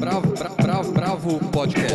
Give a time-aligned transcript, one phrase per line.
[0.00, 1.94] Bravo, bravo, bravo, bravo podcast.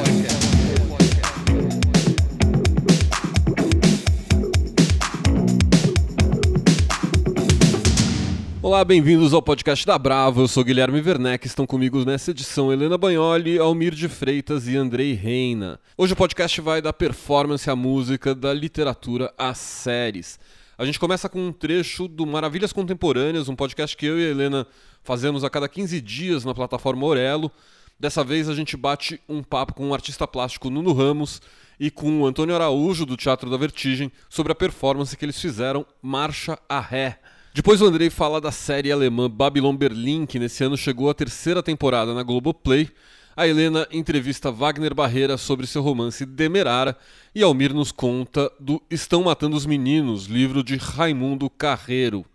[8.61, 10.41] Olá, bem-vindos ao podcast da Bravo.
[10.41, 11.47] Eu sou Guilherme Werneck.
[11.47, 15.79] Estão comigo nessa edição Helena Bagnoli, Almir de Freitas e Andrei Reina.
[15.97, 20.39] Hoje o podcast vai da performance à música, da literatura às séries.
[20.77, 24.29] A gente começa com um trecho do Maravilhas Contemporâneas, um podcast que eu e a
[24.29, 24.67] Helena
[25.01, 27.51] fazemos a cada 15 dias na plataforma Orelo.
[27.97, 31.41] Dessa vez a gente bate um papo com o artista plástico Nuno Ramos
[31.79, 35.85] e com o Antônio Araújo, do Teatro da Vertigem, sobre a performance que eles fizeram
[36.01, 37.19] Marcha a Ré.
[37.53, 41.63] Depois o Andrei fala da série alemã Babylon Berlin, que nesse ano chegou à terceira
[41.63, 42.89] temporada na Globoplay.
[43.33, 46.97] A Helena entrevista Wagner Barreira sobre seu romance Demerara
[47.33, 52.25] e Almir nos conta do Estão Matando os Meninos, livro de Raimundo Carreiro.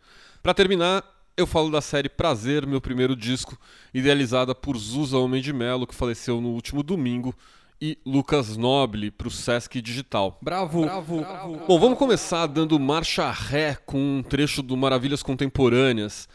[0.43, 1.05] Para terminar,
[1.41, 3.59] eu falo da série Prazer, meu primeiro disco,
[3.95, 7.35] idealizada por Zusa Homem de Melo, que faleceu no último domingo,
[7.81, 10.39] e Lucas Noble para o Sesc Digital.
[10.43, 11.61] Bravo, bravo, bravo.
[11.67, 16.29] Bom, vamos começar dando marcha ré com um trecho do Maravilhas Contemporâneas.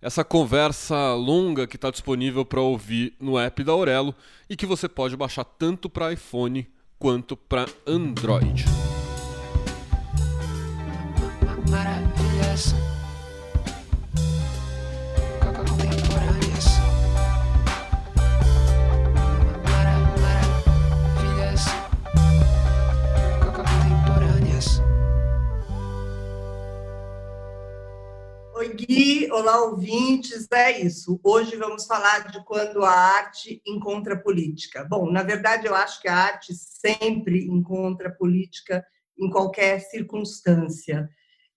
[0.00, 4.14] Essa conversa longa que está disponível para ouvir no app da Aurelo
[4.48, 6.68] e que você pode baixar tanto para iPhone
[7.00, 8.64] quanto para Android.
[11.68, 12.74] Maravilhas.
[28.62, 29.28] Oi, Gui.
[29.32, 30.46] Olá, ouvintes.
[30.52, 31.18] É isso.
[31.24, 34.86] Hoje vamos falar de quando a arte encontra política.
[34.88, 38.86] Bom, na verdade, eu acho que a arte sempre encontra política
[39.18, 41.10] em qualquer circunstância.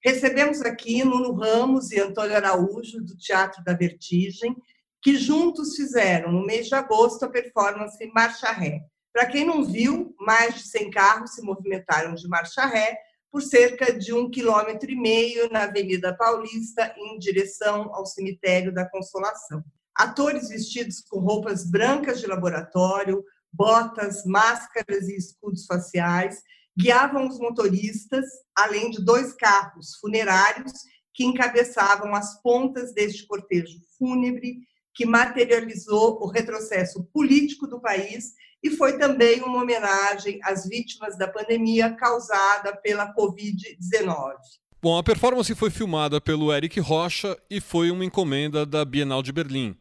[0.04, 4.56] Recebemos aqui Nuno Ramos e Antônio Araújo, do Teatro da Vertigem,
[5.00, 8.82] que juntos fizeram, no mês de agosto, a performance Marcha Ré.
[9.14, 12.98] Para quem não viu, mais de 100 carros se movimentaram de marcha ré
[13.36, 18.90] por cerca de um quilômetro e meio na Avenida Paulista, em direção ao cemitério da
[18.90, 19.62] Consolação.
[19.94, 26.42] Atores vestidos com roupas brancas de laboratório, botas, máscaras e escudos faciais
[26.80, 28.24] guiavam os motoristas,
[28.58, 30.72] além de dois carros funerários
[31.14, 34.60] que encabeçavam as pontas deste cortejo fúnebre
[34.96, 38.34] que materializou o retrocesso político do país
[38.64, 44.34] e foi também uma homenagem às vítimas da pandemia causada pela Covid-19.
[44.82, 49.32] Bom, a performance foi filmada pelo Eric Rocha e foi uma encomenda da Bienal de
[49.32, 49.76] Berlim.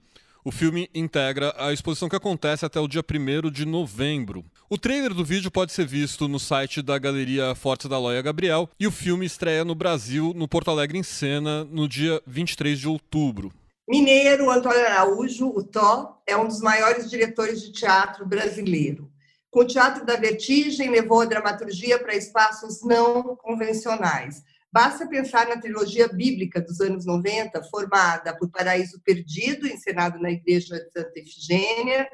[0.44, 4.44] O filme integra a exposição que acontece até o dia 1 de novembro.
[4.68, 8.68] O trailer do vídeo pode ser visto no site da Galeria Forte da Loia Gabriel
[8.78, 12.88] e o filme estreia no Brasil, no Porto Alegre em Cena, no dia 23 de
[12.88, 13.50] outubro.
[13.86, 19.12] Mineiro, Antônio Araújo, o Tó, é um dos maiores diretores de teatro brasileiro.
[19.50, 24.42] Com o Teatro da Vertigem, levou a dramaturgia para espaços não convencionais.
[24.72, 30.76] Basta pensar na trilogia bíblica dos anos 90, formada por Paraíso Perdido, encenado na Igreja
[30.76, 32.08] de Santa Efigênia,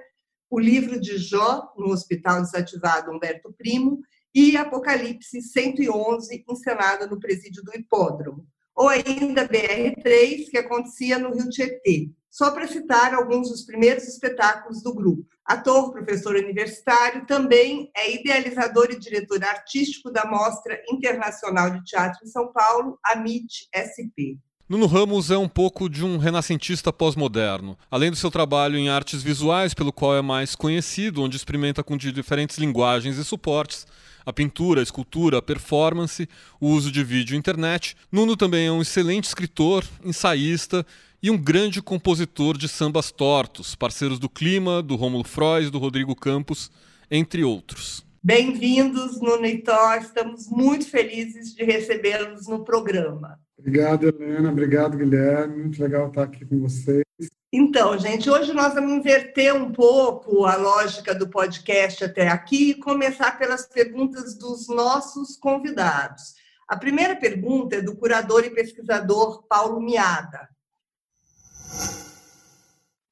[0.50, 4.00] o livro de Jó, no Hospital Desativado Humberto Primo,
[4.34, 8.44] e Apocalipse 111, encenada no Presídio do Hipódromo
[8.74, 14.82] ou ainda BR3, que acontecia no Rio Tietê, só para citar alguns dos primeiros espetáculos
[14.82, 15.26] do grupo.
[15.44, 22.28] Ator, professor universitário, também é idealizador e diretor artístico da Mostra Internacional de Teatro em
[22.28, 24.38] São Paulo, a MIT SP.
[24.70, 27.76] Nuno Ramos é um pouco de um renascentista pós-moderno.
[27.90, 31.96] Além do seu trabalho em artes visuais, pelo qual é mais conhecido, onde experimenta com
[31.96, 33.84] diferentes linguagens e suportes,
[34.30, 36.28] a pintura, a escultura, a performance,
[36.60, 37.96] o uso de vídeo e internet.
[38.10, 40.86] Nuno também é um excelente escritor, ensaísta
[41.22, 46.14] e um grande compositor de sambas tortos, parceiros do Clima, do Rômulo Freud, do Rodrigo
[46.14, 46.70] Campos,
[47.10, 48.04] entre outros.
[48.22, 49.98] Bem-vindos, Nuno e Thor.
[50.00, 53.38] Estamos muito felizes de recebê-los no programa.
[53.58, 54.50] Obrigado, Helena.
[54.50, 55.62] Obrigado, Guilherme.
[55.62, 57.04] Muito legal estar aqui com vocês.
[57.52, 62.74] Então, gente, hoje nós vamos inverter um pouco a lógica do podcast até aqui e
[62.74, 66.34] começar pelas perguntas dos nossos convidados.
[66.68, 70.48] A primeira pergunta é do curador e pesquisador Paulo Miada.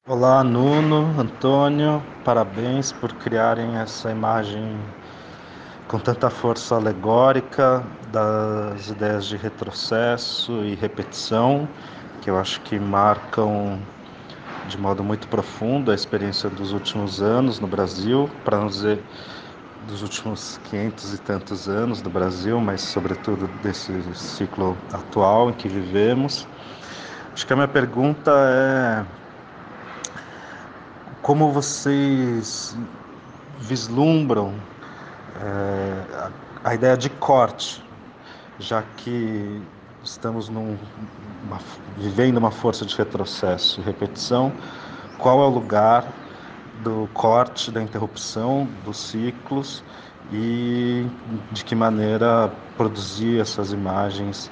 [0.06, 4.78] Olá, Nuno, Antônio, parabéns por criarem essa imagem
[5.88, 11.68] com tanta força alegórica das ideias de retrocesso e repetição,
[12.22, 13.82] que eu acho que marcam
[14.68, 19.02] de modo muito profundo a experiência dos últimos anos no Brasil, para não dizer
[19.88, 25.68] dos últimos 500 e tantos anos do Brasil, mas sobretudo desse ciclo atual em que
[25.68, 26.46] vivemos.
[27.32, 29.04] Acho que a minha pergunta é
[31.22, 32.76] como vocês
[33.60, 34.54] vislumbram
[35.40, 37.84] é, a, a, ideia de corte,
[38.58, 39.62] já que
[40.10, 40.76] estamos num,
[41.44, 41.58] uma,
[41.96, 44.52] vivendo uma força de retrocesso e repetição,
[45.18, 46.06] qual é o lugar
[46.82, 49.82] do corte, da interrupção dos ciclos
[50.32, 51.06] e
[51.52, 54.50] de que maneira produzir essas imagens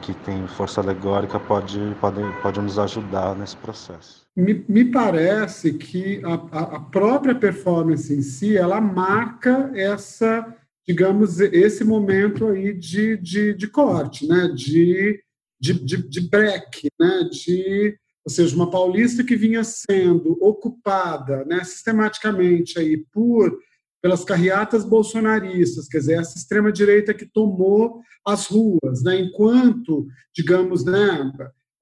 [0.00, 4.26] que têm força alegórica pode, pode, pode nos ajudar nesse processo.
[4.36, 10.46] Me, me parece que a, a própria performance em si, ela marca essa,
[10.86, 14.48] digamos, esse momento aí de, de, de corte, né?
[14.54, 15.20] de,
[15.60, 17.28] de, de, de break, né?
[17.30, 23.56] de ou seja, uma paulista que vinha sendo ocupada né, sistematicamente aí por
[24.02, 30.84] pelas carreatas bolsonaristas, quer dizer, essa extrema direita que tomou as ruas, né, enquanto, digamos,
[30.84, 31.32] né,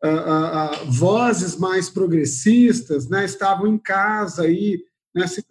[0.02, 4.82] a, a, a, vozes mais progressistas, né, estavam em casa aí,
[5.14, 5.44] né, se,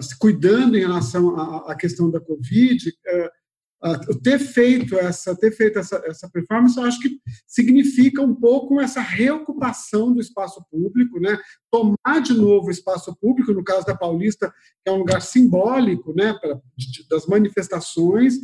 [0.00, 1.36] se cuidando em relação
[1.68, 2.92] à, questão da Covid,
[4.22, 9.00] ter feito essa ter feito essa, essa performance, eu acho que significa um pouco essa
[9.00, 11.36] reocupação do espaço público, né?
[11.70, 14.52] Tomar de novo o espaço público, no caso da Paulista,
[14.84, 16.32] que é um lugar simbólico, né,
[17.10, 18.34] das manifestações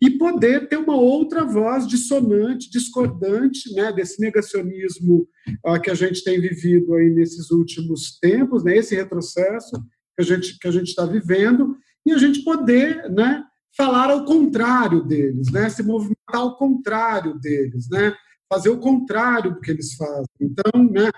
[0.00, 5.26] e poder ter uma outra voz dissonante, discordante, né, desse negacionismo
[5.66, 9.82] uh, que a gente tem vivido aí nesses últimos tempos, né, esse retrocesso
[10.16, 13.44] que a gente que a gente está vivendo e a gente poder, né,
[13.76, 15.68] falar ao contrário deles, né?
[15.68, 18.14] se movimentar ao contrário deles, né?
[18.48, 20.24] fazer o contrário do que eles fazem.
[20.40, 21.10] Então, né,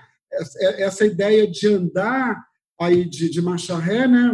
[0.77, 2.43] essa ideia de andar
[2.79, 4.31] aí de, de marcha ré, né,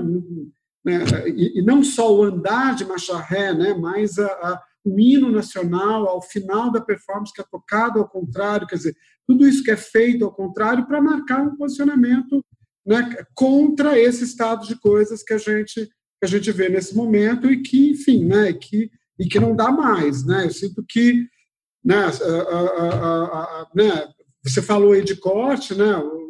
[0.84, 5.00] né, e, e, não só o andar de marcha ré, né, mas a, a, o
[5.00, 8.96] hino nacional ao final da performance que é tocado ao contrário, quer dizer,
[9.28, 12.44] tudo isso que é feito ao contrário para marcar um posicionamento
[12.86, 17.52] né, contra esse estado de coisas que a gente que a gente vê nesse momento
[17.52, 18.90] e que, enfim, né, que,
[19.20, 20.26] e que não dá mais.
[20.26, 20.46] Né?
[20.46, 21.28] Eu sinto que,
[21.84, 24.08] né, a, a, a, né,
[24.44, 26.26] você falou aí de corte, né, o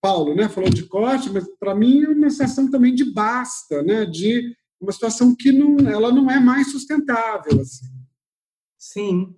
[0.00, 4.06] Paulo né, falou de corte, mas para mim é uma situação também de basta, né,
[4.06, 7.60] de uma situação que não, ela não é mais sustentável.
[7.60, 7.86] Assim.
[8.78, 9.34] Sim.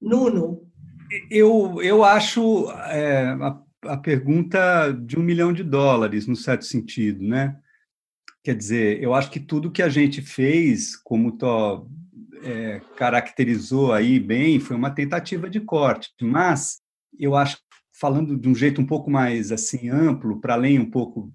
[0.00, 0.66] Nuno?
[1.30, 3.34] Eu, eu acho é,
[3.84, 7.58] a, pergunta de um milhão de dólares, no certo sentido, né?
[8.42, 11.86] Quer dizer, eu acho que tudo que a gente fez, como o Tó
[12.42, 16.10] é, caracterizou aí bem, foi uma tentativa de corte.
[16.22, 16.80] Mas
[17.18, 17.58] eu acho,
[17.92, 21.32] falando de um jeito um pouco mais assim amplo, para além um pouco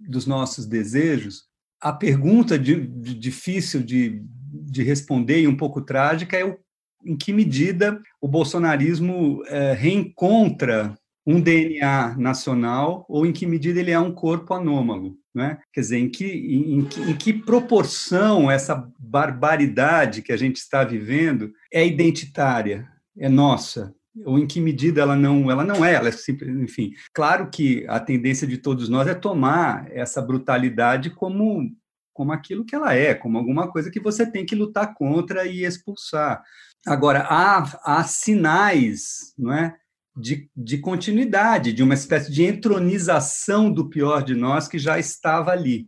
[0.00, 1.48] dos nossos desejos,
[1.80, 6.58] a pergunta de, de, difícil de, de responder e um pouco trágica é o,
[7.04, 10.98] em que medida o bolsonarismo é, reencontra
[11.30, 15.14] um DNA nacional ou em que medida ele é um corpo anômalo.
[15.34, 15.58] Né?
[15.74, 21.52] Quer dizer, em que, em, em que proporção essa barbaridade que a gente está vivendo
[21.70, 22.88] é identitária,
[23.18, 23.94] é nossa,
[24.24, 26.92] ou em que medida ela não ela não é, ela é simples, enfim.
[27.12, 31.70] Claro que a tendência de todos nós é tomar essa brutalidade como
[32.14, 35.62] como aquilo que ela é, como alguma coisa que você tem que lutar contra e
[35.62, 36.42] expulsar.
[36.86, 39.76] Agora há, há sinais, não é,
[40.18, 45.52] de, de continuidade, de uma espécie de entronização do pior de nós que já estava
[45.52, 45.86] ali.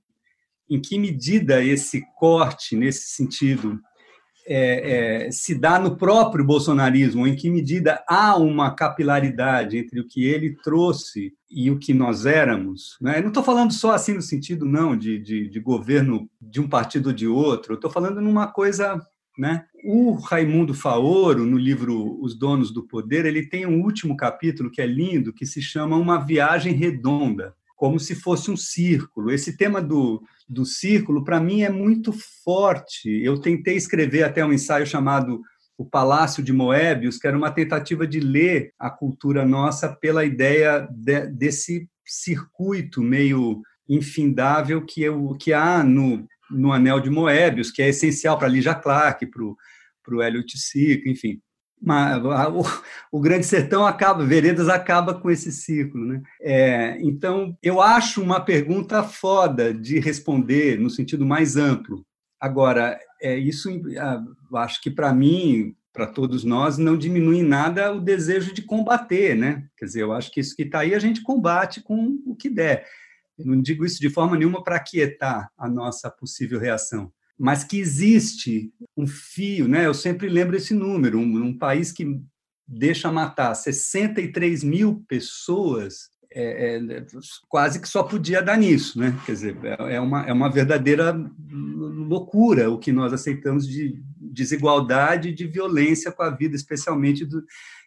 [0.69, 3.81] Em que medida esse corte, nesse sentido,
[4.47, 10.07] é, é, se dá no próprio bolsonarismo, em que medida há uma capilaridade entre o
[10.07, 12.97] que ele trouxe e o que nós éramos.
[13.01, 13.21] Né?
[13.21, 17.09] não estou falando só assim no sentido não de, de, de governo de um partido
[17.09, 19.01] ou de outro, estou falando numa coisa
[19.39, 19.65] né?
[19.85, 24.83] O Raimundo Faoro, no livro Os Donos do Poder, ele tem um último capítulo que
[24.83, 29.31] é lindo, que se chama Uma Viagem Redonda, como se fosse um círculo.
[29.31, 32.13] Esse tema do, do círculo, para mim, é muito
[32.45, 33.09] forte.
[33.09, 35.41] Eu tentei escrever até um ensaio chamado
[35.79, 40.87] O Palácio de Moebius, que era uma tentativa de ler a cultura nossa pela ideia
[40.91, 47.83] de, desse circuito meio infindável que, eu, que há no no Anel de Moebius, que
[47.83, 51.41] é essencial para Lígia Clark, para o Elliot Sica, enfim.
[51.81, 52.63] Mas, o,
[53.17, 56.05] o, Grande Sertão acaba, Veredas acaba com esse ciclo.
[56.05, 56.23] Né?
[56.43, 62.05] É, então, eu acho uma pergunta foda de responder no sentido mais amplo.
[62.39, 63.71] Agora, é, isso
[64.55, 69.35] acho que para mim, para todos nós, não diminui em nada o desejo de combater.
[69.35, 69.65] Né?
[69.79, 72.51] Quer dizer, eu acho que isso que está aí a gente combate com o que
[72.51, 72.87] der.
[73.45, 78.73] Não digo isso de forma nenhuma para aquietar a nossa possível reação, mas que existe
[78.97, 79.87] um fio, né?
[79.87, 82.21] Eu sempre lembro esse número, um, um país que
[82.67, 87.07] deixa matar 63 mil pessoas é, é,
[87.49, 89.19] quase que só podia dar nisso, né?
[89.27, 91.13] Quer dizer, é, é uma, é uma verdadeira
[91.51, 97.45] loucura o que nós aceitamos de desigualdade de violência com a vida, especialmente do,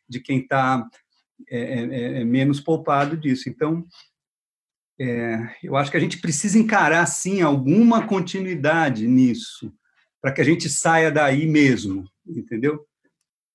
[0.10, 0.86] de quem está
[1.50, 3.50] é, é, é, menos poupado disso.
[3.50, 3.86] Então,
[5.62, 9.74] eu acho que a gente precisa encarar, sim, alguma continuidade nisso,
[10.22, 12.86] para que a gente saia daí mesmo, entendeu?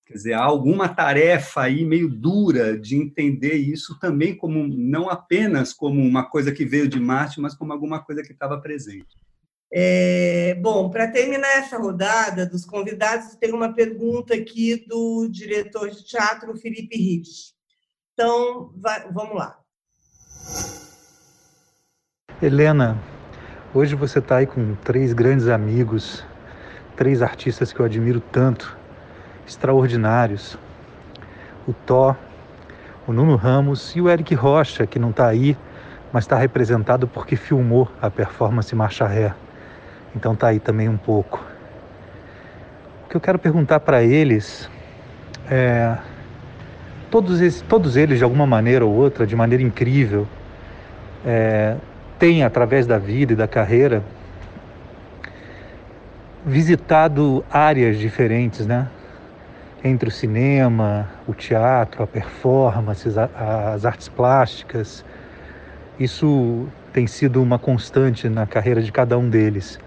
[0.06, 5.74] Quer dizer, há alguma tarefa aí meio dura de entender isso também como não apenas
[5.74, 9.14] como uma coisa que veio de Marte, mas como alguma coisa que estava presente.
[9.70, 16.02] É, bom, para terminar essa rodada dos convidados, tem uma pergunta aqui do diretor de
[16.02, 17.52] teatro, Felipe Rich.
[18.14, 19.58] Então, vai, vamos lá.
[22.40, 22.96] Helena,
[23.74, 26.24] hoje você está aí com três grandes amigos,
[26.94, 28.78] três artistas que eu admiro tanto
[29.44, 30.56] extraordinários.
[31.66, 32.14] O Thó,
[33.08, 35.58] o Nuno Ramos e o Eric Rocha, que não está aí,
[36.12, 39.34] mas está representado porque filmou a performance Marcha Ré.
[40.14, 41.44] Então está aí também um pouco.
[43.04, 44.70] O que eu quero perguntar para eles
[45.50, 45.98] é.
[47.10, 50.24] Todos, esses, todos eles, de alguma maneira ou outra, de maneira incrível,
[51.26, 51.76] é,
[52.18, 54.02] têm, através da vida e da carreira,
[56.44, 58.88] visitado áreas diferentes, né?
[59.82, 63.08] entre o cinema, o teatro, a performance,
[63.74, 65.04] as artes plásticas.
[65.98, 69.78] Isso tem sido uma constante na carreira de cada um deles.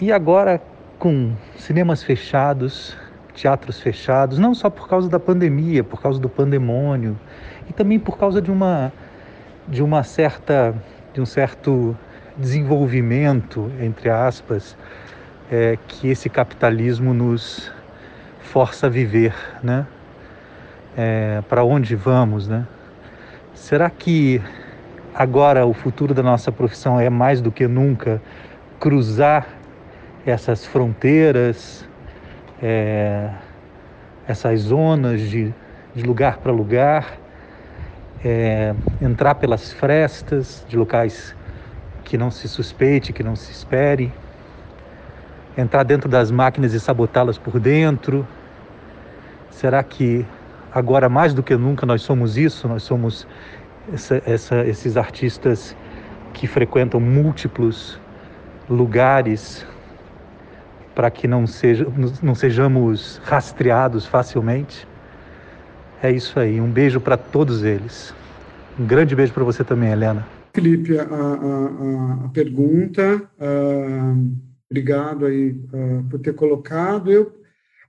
[0.00, 0.60] E agora,
[0.98, 2.96] com cinemas fechados,
[3.34, 7.18] teatros fechados, não só por causa da pandemia, por causa do pandemônio,
[7.68, 8.92] e também por causa de uma
[9.68, 10.74] de uma certa
[11.12, 11.96] de um certo
[12.36, 14.76] desenvolvimento entre aspas
[15.50, 17.72] é, que esse capitalismo nos
[18.40, 19.86] força a viver, né?
[20.96, 22.66] É, para onde vamos, né?
[23.54, 24.40] Será que
[25.14, 28.20] agora o futuro da nossa profissão é mais do que nunca
[28.78, 29.46] cruzar
[30.24, 31.88] essas fronteiras,
[32.62, 33.30] é,
[34.26, 35.52] essas zonas de,
[35.94, 37.18] de lugar para lugar,
[38.24, 41.34] é, entrar pelas frestas de locais
[42.04, 44.12] que não se suspeite, que não se espere,
[45.56, 48.26] entrar dentro das máquinas e sabotá-las por dentro,
[49.60, 50.24] Será que
[50.72, 52.66] agora mais do que nunca nós somos isso?
[52.66, 53.26] Nós somos
[53.92, 55.76] essa, essa, esses artistas
[56.32, 58.00] que frequentam múltiplos
[58.70, 59.66] lugares
[60.94, 61.86] para que não, seja,
[62.22, 64.88] não sejamos rastreados facilmente?
[66.02, 66.60] É isso aí.
[66.60, 68.14] Um beijo para todos eles.
[68.78, 70.26] Um grande beijo para você também, Helena.
[70.54, 74.36] Felipe, a, a, a pergunta, uh,
[74.68, 77.12] obrigado aí uh, por ter colocado.
[77.12, 77.32] Eu,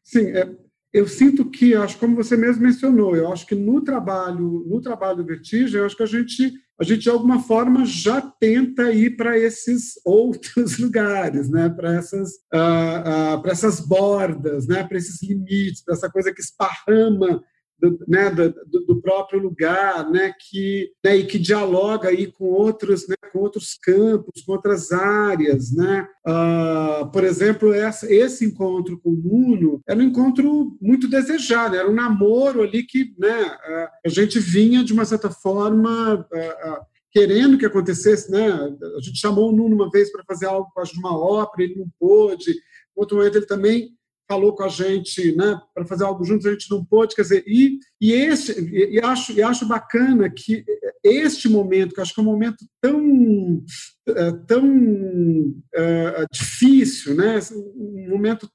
[0.03, 0.49] sim, é,
[0.93, 5.23] eu sinto que, acho como você mesmo mencionou, eu acho que no trabalho, no trabalho
[5.23, 9.39] Vertigem, eu acho que a gente, a gente de alguma forma já tenta ir para
[9.39, 11.69] esses outros lugares, né?
[11.69, 14.83] Para essas, uh, uh, para essas bordas, né?
[14.83, 17.41] Para esses limites, para essa coisa que esparrama
[17.81, 23.07] do, né, do, do, próprio lugar, né, que, né, e que dialoga aí com outros,
[23.07, 26.07] né, com outros campos, com outras áreas, né.
[26.27, 31.89] Uh, por exemplo, essa, esse encontro com o Nuno era um encontro muito desejado, era
[31.89, 37.57] um namoro ali que, né, uh, a gente vinha de uma certa forma uh, querendo
[37.57, 38.47] que acontecesse, né.
[38.47, 41.89] A gente chamou o Nuno uma vez para fazer algo de uma ópera, ele não
[41.99, 42.53] pôde.
[42.95, 43.95] Outro momento ele também
[44.31, 47.43] falou com a gente né, para fazer algo juntos, a gente não pôde, quer dizer,
[47.45, 50.63] e, e, esse, e, acho, e acho bacana que
[51.03, 53.61] este momento, que acho que é um momento tão,
[54.07, 57.39] é, tão uh, difícil, né,
[57.75, 58.49] um momento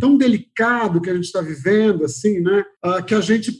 [0.00, 3.52] tão delicado que a gente está vivendo, assim, né, uh, que a gente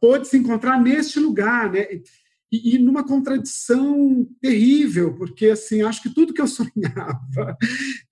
[0.00, 1.86] pôde se encontrar neste lugar, né,
[2.52, 7.56] e, e, numa contradição terrível, porque assim acho que tudo que eu sonhava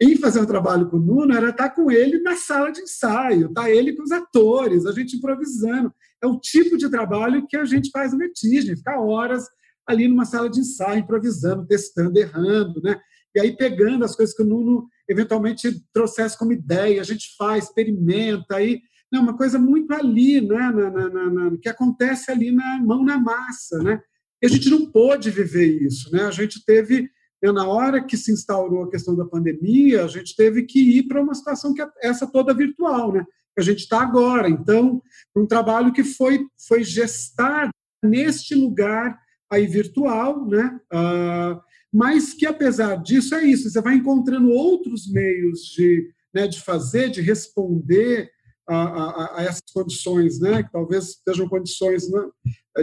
[0.00, 3.52] em fazer um trabalho com o Nuno era estar com ele na sala de ensaio,
[3.52, 5.92] tá ele com os atores, a gente improvisando.
[6.22, 9.44] É o tipo de trabalho que a gente faz no Vertigem, ficar horas
[9.86, 12.98] ali numa sala de ensaio, improvisando, testando, errando, né?
[13.34, 17.64] E aí pegando as coisas que o Nuno eventualmente trouxesse como ideia, a gente faz,
[17.64, 18.80] experimenta, aí
[19.12, 23.18] é uma coisa muito ali, né, na, na, na, que acontece ali na mão na
[23.18, 24.00] massa, né?
[24.42, 26.24] E a gente não pôde viver isso, né?
[26.24, 27.10] A gente teve,
[27.42, 31.04] né, na hora que se instaurou a questão da pandemia, a gente teve que ir
[31.04, 33.24] para uma situação que é essa toda virtual, né?
[33.54, 34.48] Que a gente está agora.
[34.48, 35.02] Então,
[35.36, 37.70] um trabalho que foi foi gestado
[38.02, 39.18] neste lugar
[39.50, 40.80] aí virtual, né?
[40.92, 41.60] Uh,
[41.92, 47.10] mas que apesar disso é isso, você vai encontrando outros meios de, né, de fazer,
[47.10, 48.30] de responder
[48.70, 50.62] a, a, a essas condições, né?
[50.62, 52.30] que talvez sejam condições né,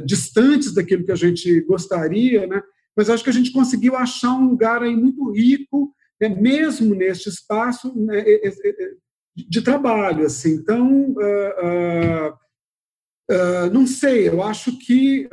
[0.05, 2.61] distantes daquilo que a gente gostaria, né?
[2.95, 6.29] mas acho que a gente conseguiu achar um lugar aí muito rico, né?
[6.29, 8.23] mesmo neste espaço né?
[9.35, 10.25] de trabalho.
[10.25, 10.55] Assim.
[10.55, 12.33] Então, uh, uh,
[13.31, 15.29] uh, não sei, eu acho que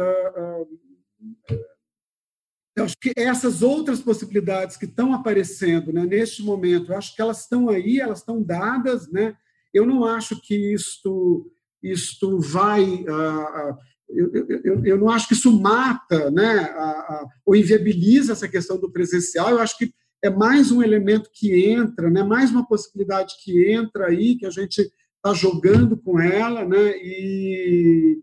[2.76, 7.22] eu acho que essas outras possibilidades que estão aparecendo né, neste momento, eu acho que
[7.22, 9.08] elas estão aí, elas estão dadas.
[9.12, 9.36] Né?
[9.74, 11.50] Eu não acho que isto,
[11.82, 12.84] isto vai.
[12.84, 13.76] Uh,
[14.08, 14.30] eu,
[14.64, 18.90] eu, eu, não acho que isso mata né, a, a, ou inviabiliza essa questão do
[18.90, 19.50] presencial.
[19.50, 24.06] Eu acho que é mais um elemento que entra, né, mais uma possibilidade que entra
[24.06, 28.22] aí, que a gente está jogando com ela, né, e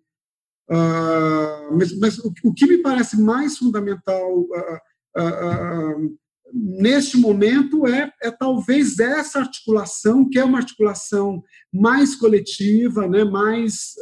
[0.72, 4.80] Uh, mas, mas o, o, que me parece mais fundamental uh,
[5.18, 6.18] uh,
[6.54, 11.44] neste momento é, é, talvez essa articulação, que é uma articulação
[11.74, 13.96] mais coletiva, né, mais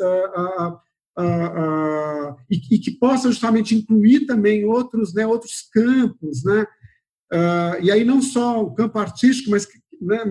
[2.50, 6.66] e, e, que possa justamente incluir também outros, né, outros campos, né,
[7.82, 9.68] e aí não só o campo artístico, mas,
[10.02, 10.24] né,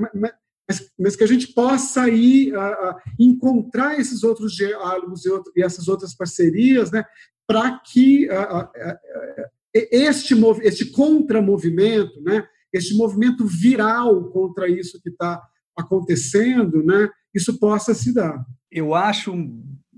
[0.68, 5.62] mas, mas que a gente possa aí uh, encontrar esses outros diálogos e, outro, e,
[5.62, 7.04] essas outras parcerias, né,
[7.46, 9.48] para que uh,
[9.90, 15.40] este, este contramovimento, né, este movimento viral contra isso que está
[15.76, 18.44] acontecendo, né, isso possa se dar.
[18.70, 19.34] Eu acho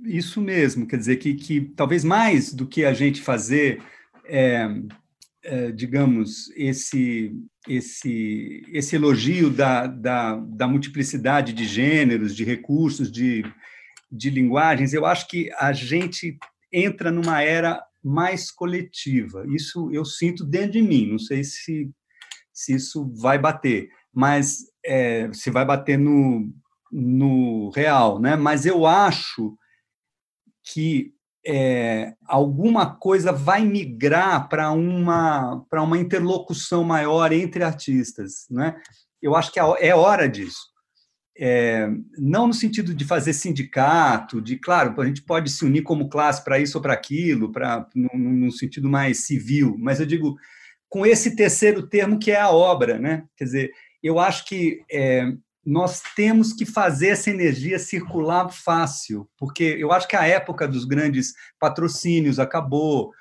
[0.04, 3.82] isso mesmo, quer dizer, que, que talvez mais do que a gente fazer,
[4.26, 4.68] é,
[5.42, 7.32] é, digamos, esse
[7.68, 13.44] esse, esse elogio da, da, da, multiplicidade de gêneros, de recursos, de,
[14.10, 16.38] de linguagens, eu acho que a gente
[16.72, 19.44] entra numa era mais coletiva.
[19.48, 21.10] Isso eu sinto dentro de mim.
[21.10, 21.90] Não sei se,
[22.52, 26.52] se isso vai bater, mas é, se vai bater no,
[26.90, 28.36] no real, né?
[28.36, 29.56] Mas eu acho
[30.64, 31.14] que
[31.46, 38.46] é, alguma coisa vai migrar para uma, para uma interlocução maior entre artistas.
[38.50, 38.80] Né?
[39.22, 40.70] Eu acho que é, é hora disso.
[41.42, 46.10] É, não no sentido de fazer sindicato, de, claro, a gente pode se unir como
[46.10, 50.36] classe para isso ou para aquilo, para no sentido mais civil, mas eu digo
[50.86, 53.24] com esse terceiro termo que é a obra, né?
[53.38, 53.70] Quer dizer,
[54.02, 55.32] eu acho que é,
[55.64, 60.84] nós temos que fazer essa energia circular fácil, porque eu acho que a época dos
[60.84, 63.12] grandes patrocínios acabou,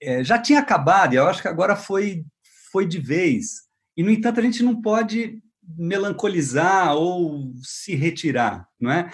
[0.00, 2.24] é, já tinha acabado, e eu acho que agora foi,
[2.72, 3.62] foi de vez.
[3.96, 5.40] E, no entanto, a gente não pode
[5.76, 9.12] melancolizar ou se retirar, não é?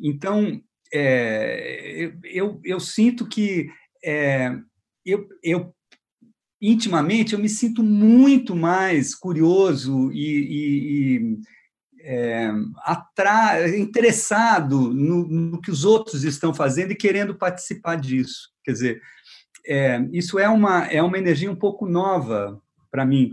[0.00, 0.60] Então,
[0.92, 3.68] é, eu, eu sinto que
[4.04, 4.52] é,
[5.04, 5.74] eu, eu
[6.60, 11.38] intimamente eu me sinto muito mais curioso e, e, e
[12.04, 12.50] é,
[13.78, 18.50] interessado no, no, que os outros estão fazendo e querendo participar disso.
[18.64, 19.02] Quer dizer,
[19.66, 23.30] é, isso é uma, é uma energia um pouco nova para mim.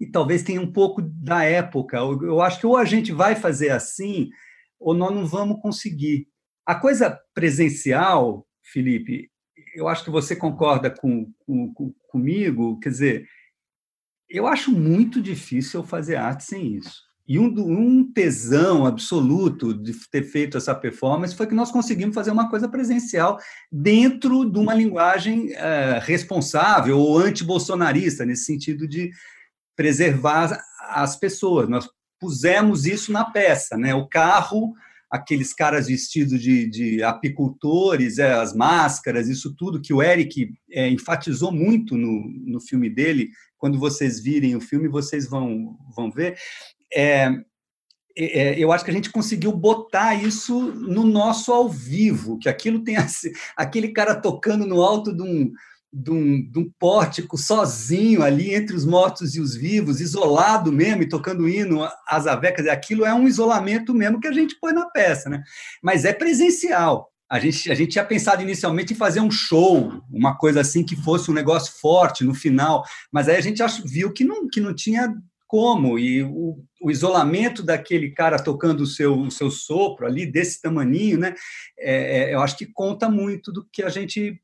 [0.00, 1.96] E talvez tenha um pouco da época.
[1.96, 4.30] Eu, acho que ou a gente vai fazer assim,
[4.78, 6.28] ou nós não vamos conseguir.
[6.64, 9.30] A coisa presencial, Felipe,
[9.74, 13.28] eu acho que você concorda com, com, com, comigo, quer dizer,
[14.28, 17.08] eu acho muito difícil fazer arte sem isso.
[17.28, 22.30] E um, um, tesão absoluto de ter feito essa performance foi que nós conseguimos fazer
[22.30, 23.38] uma coisa presencial
[23.70, 29.10] dentro de uma linguagem é, responsável ou anti-bolsonarista, nesse sentido de
[29.78, 31.68] preservar as pessoas.
[31.68, 31.88] Nós
[32.18, 33.94] pusemos isso na peça, né?
[33.94, 34.74] O carro,
[35.08, 40.88] aqueles caras vestidos de, de apicultores, é, as máscaras, isso tudo que o Eric é,
[40.88, 43.30] enfatizou muito no, no filme dele.
[43.56, 46.36] Quando vocês virem o filme, vocês vão, vão ver
[46.92, 47.30] é,
[48.16, 52.82] é, eu acho que a gente conseguiu botar isso no nosso ao vivo, que aquilo
[52.82, 52.96] tem
[53.56, 55.52] aquele cara tocando no alto de um,
[55.92, 61.02] de um, de um pórtico sozinho ali entre os mortos e os vivos, isolado mesmo,
[61.02, 64.86] e tocando hino às avecas, aquilo é um isolamento mesmo que a gente põe na
[64.86, 65.42] peça, né?
[65.82, 67.10] Mas é presencial.
[67.30, 70.96] A gente, a gente tinha pensado inicialmente em fazer um show, uma coisa assim que
[70.96, 74.74] fosse um negócio forte no final, mas aí a gente viu que não, que não
[74.74, 75.12] tinha
[75.46, 80.60] como, e o, o, isolamento daquele cara tocando o seu, o seu sopro ali, desse
[80.60, 81.34] tamaninho, né,
[81.78, 84.38] é, é, eu acho que conta muito do que a gente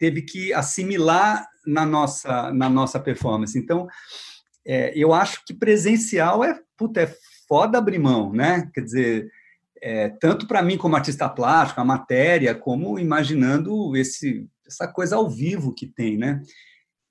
[0.00, 3.56] teve que assimilar na nossa, na nossa performance.
[3.56, 3.86] Então,
[4.66, 7.14] é, eu acho que presencial é, puta, é
[7.46, 8.70] foda abrir mão, né?
[8.72, 9.30] Quer dizer,
[9.82, 15.28] é, tanto para mim como artista plástico, a matéria, como imaginando esse, essa coisa ao
[15.28, 16.40] vivo que tem, né?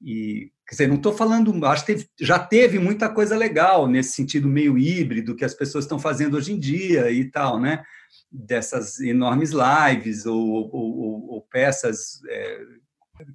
[0.01, 4.13] E, quer dizer, não estou falando, acho que teve, já teve muita coisa legal nesse
[4.13, 7.83] sentido meio híbrido que as pessoas estão fazendo hoje em dia e tal, né?
[8.31, 12.61] Dessas enormes lives ou, ou, ou peças é,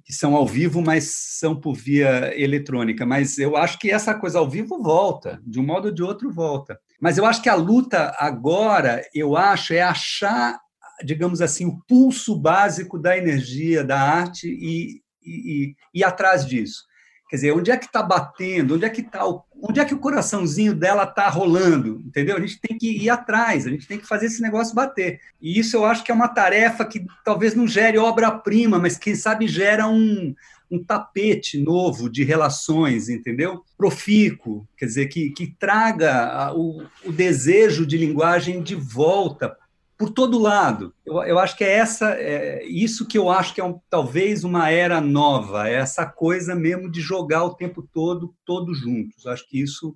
[0.03, 3.05] que são ao vivo, mas são por via eletrônica.
[3.05, 6.31] Mas eu acho que essa coisa ao vivo volta, de um modo ou de outro
[6.31, 6.79] volta.
[6.99, 10.59] Mas eu acho que a luta agora, eu acho, é achar,
[11.03, 16.85] digamos assim, o pulso básico da energia da arte e, e, e atrás disso.
[17.27, 18.75] Quer dizer, onde é que está batendo?
[18.75, 19.25] Onde é que tá
[19.61, 22.01] onde é que o coraçãozinho dela está rolando?
[22.05, 22.37] Entendeu?
[22.37, 25.19] A gente tem que ir atrás, a gente tem que fazer esse negócio bater.
[25.41, 29.15] E isso eu acho que é uma tarefa que talvez não gere obra-prima, mas quem
[29.15, 30.35] sabe gera um,
[30.69, 33.63] um tapete novo de relações, entendeu?
[33.75, 39.57] Profícuo, quer dizer, que, que traga o, o desejo de linguagem de volta
[39.97, 40.93] por todo lado.
[41.05, 44.43] Eu, eu acho que é essa, é isso que eu acho que é um, talvez
[44.43, 49.25] uma era nova, é essa coisa mesmo de jogar o tempo todo, todos juntos.
[49.25, 49.95] Acho que isso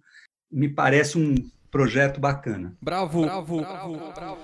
[0.51, 1.35] me parece um
[1.69, 2.75] projeto bacana.
[2.81, 3.97] Bravo, bravo, bravo.
[4.13, 4.38] bravo.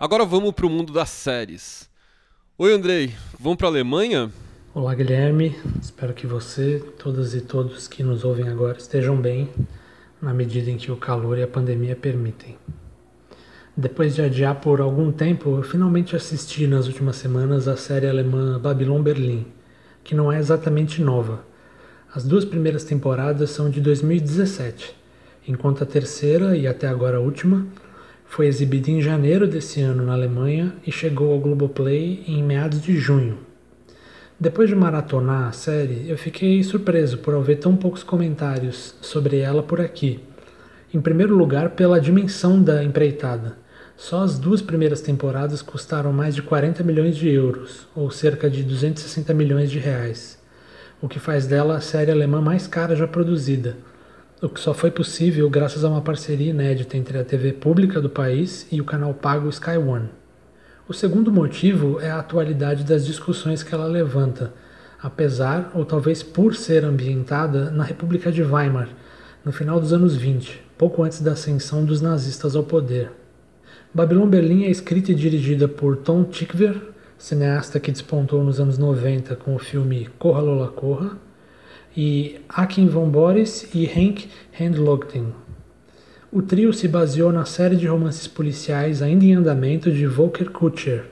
[0.00, 1.88] Agora vamos para o mundo das séries.
[2.58, 4.30] Oi, Andrei, vamos para a Alemanha?
[4.74, 5.56] Olá, Guilherme.
[5.80, 9.48] Espero que você, todas e todos que nos ouvem agora, estejam bem,
[10.20, 12.56] na medida em que o calor e a pandemia permitem.
[13.76, 18.56] Depois de adiar por algum tempo, eu finalmente assisti nas últimas semanas a série alemã
[18.56, 19.46] Babylon Berlim,
[20.04, 21.44] que não é exatamente nova.
[22.14, 24.94] As duas primeiras temporadas são de 2017,
[25.48, 27.66] enquanto a terceira e até agora a última
[28.24, 32.96] foi exibida em janeiro desse ano na Alemanha e chegou ao Globoplay em meados de
[32.96, 33.38] junho.
[34.38, 39.64] Depois de maratonar a série, eu fiquei surpreso por haver tão poucos comentários sobre ela
[39.64, 40.20] por aqui.
[40.92, 43.63] Em primeiro lugar, pela dimensão da empreitada.
[43.96, 48.64] Só as duas primeiras temporadas custaram mais de 40 milhões de euros, ou cerca de
[48.64, 50.38] 260 milhões de reais,
[51.00, 53.76] o que faz dela a série alemã mais cara já produzida,
[54.42, 58.10] o que só foi possível graças a uma parceria inédita entre a TV pública do
[58.10, 60.10] país e o canal pago Sky One.
[60.88, 64.52] O segundo motivo é a atualidade das discussões que ela levanta,
[65.00, 68.88] apesar ou talvez por ser ambientada na República de Weimar,
[69.44, 73.23] no final dos anos 20, pouco antes da ascensão dos nazistas ao poder.
[73.96, 76.80] Babylon Berlim é escrita e dirigida por Tom Tykwer,
[77.16, 81.16] cineasta que despontou nos anos 90 com o filme Corra Lola Corra,
[81.96, 84.28] e Akin von Boris e Henk
[84.58, 85.32] Handlogten.
[86.32, 91.04] O trio se baseou na série de romances policiais ainda em andamento de Volker Kutscher,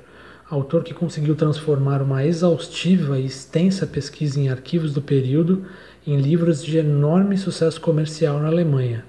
[0.50, 5.64] autor que conseguiu transformar uma exaustiva e extensa pesquisa em arquivos do período
[6.04, 9.04] em livros de enorme sucesso comercial na Alemanha,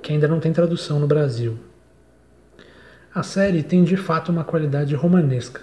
[0.00, 1.58] que ainda não tem tradução no Brasil.
[3.16, 5.62] A série tem de fato uma qualidade romanesca.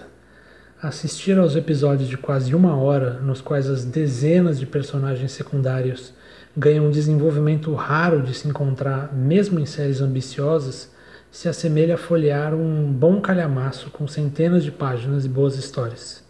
[0.82, 6.12] Assistir aos episódios de quase uma hora, nos quais as dezenas de personagens secundários
[6.56, 10.90] ganham um desenvolvimento raro de se encontrar, mesmo em séries ambiciosas,
[11.30, 16.24] se assemelha a folhear um bom calhamaço com centenas de páginas e boas histórias.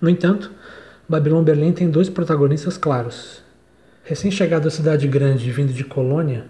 [0.00, 0.52] No entanto,
[1.08, 3.42] Babylon Berlim tem dois protagonistas claros.
[4.04, 6.44] Recém-chegado à cidade grande vindo de Colônia,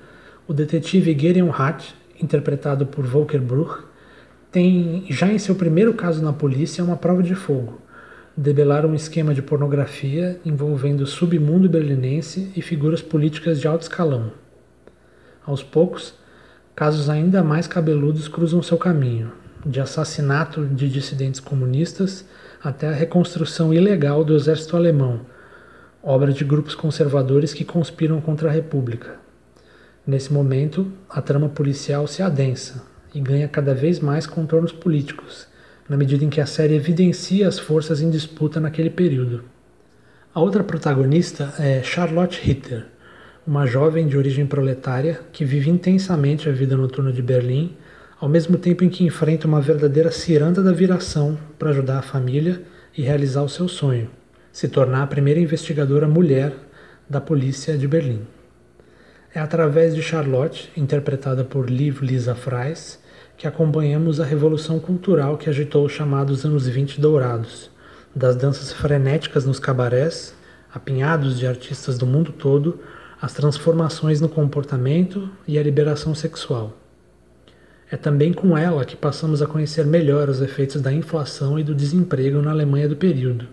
[0.47, 3.91] o detetive Gedeon Hatt, interpretado por Volker Bruch,
[4.53, 7.81] tem já em seu primeiro caso na polícia uma prova de fogo.
[8.37, 14.31] Debelar um esquema de pornografia envolvendo o submundo berlinense e figuras políticas de alto escalão.
[15.47, 16.15] Aos poucos,
[16.77, 19.33] casos ainda mais cabeludos cruzam seu caminho,
[19.65, 22.27] de assassinato de dissidentes comunistas
[22.63, 25.23] até a reconstrução ilegal do exército alemão,
[26.03, 29.17] obra de grupos conservadores que conspiram contra a República.
[30.07, 35.47] Nesse momento, a trama policial se adensa, e ganha cada vez mais contornos políticos,
[35.89, 39.45] na medida em que a série evidencia as forças em disputa naquele período.
[40.35, 42.87] A outra protagonista é Charlotte Ritter,
[43.47, 47.77] uma jovem de origem proletária que vive intensamente a vida noturna de Berlim,
[48.21, 52.63] ao mesmo tempo em que enfrenta uma verdadeira ciranda da viração para ajudar a família
[52.97, 54.09] e realizar o seu sonho,
[54.53, 56.55] se tornar a primeira investigadora mulher
[57.11, 58.23] da polícia de Berlim.
[59.35, 63.02] É através de Charlotte, interpretada por Liv Lisa Fries,
[63.37, 67.71] que acompanhamos a revolução cultural que agitou os chamados anos 20 dourados,
[68.15, 70.35] das danças frenéticas nos cabarés,
[70.73, 72.81] apinhados de artistas do mundo todo,
[73.21, 76.77] as transformações no comportamento e a liberação sexual.
[77.91, 81.75] É também com ela que passamos a conhecer melhor os efeitos da inflação e do
[81.75, 83.47] desemprego na Alemanha do período,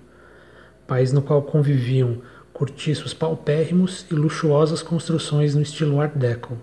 [0.87, 2.21] país no qual conviviam
[2.53, 6.57] cortiços paupérrimos e luxuosas construções no estilo Art Deco.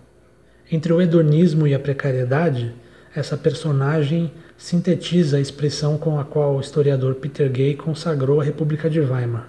[0.70, 2.74] Entre o hedonismo e a precariedade,
[3.16, 8.90] essa personagem sintetiza a expressão com a qual o historiador Peter Gay consagrou a República
[8.90, 9.48] de Weimar,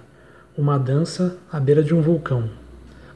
[0.56, 2.48] uma dança à beira de um vulcão.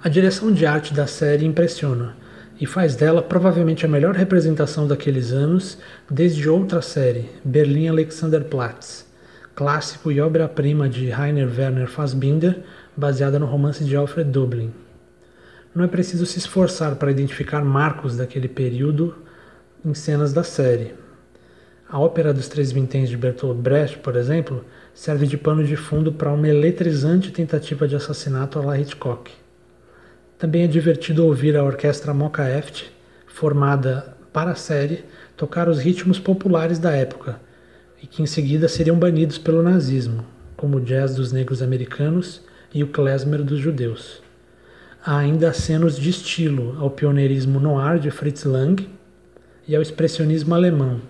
[0.04, 2.14] A direção de arte da série impressiona
[2.60, 5.78] e faz dela provavelmente a melhor representação daqueles anos
[6.10, 9.06] desde outra série, Berlim Alexanderplatz,
[9.54, 12.58] clássico e obra-prima de Rainer Werner Fassbinder,
[12.94, 14.70] baseada no romance de Alfred Dublin.
[15.74, 19.16] Não é preciso se esforçar para identificar marcos daquele período
[19.84, 20.94] em cenas da série.
[21.88, 24.64] A Ópera dos Três Vinténs de Bertolt Brecht, por exemplo,
[24.94, 29.30] serve de pano de fundo para uma eletrizante tentativa de assassinato a la Hitchcock.
[30.38, 32.92] Também é divertido ouvir a orquestra Mocha Eft,
[33.26, 35.04] formada para a série,
[35.36, 37.40] tocar os ritmos populares da época
[38.00, 40.24] e que em seguida seriam banidos pelo nazismo,
[40.56, 42.40] como o jazz dos negros americanos
[42.72, 44.22] e o klezmer dos judeus.
[45.04, 48.88] Há ainda acenos de estilo ao pioneirismo noir de Fritz Lang
[49.66, 51.00] e ao expressionismo alemão,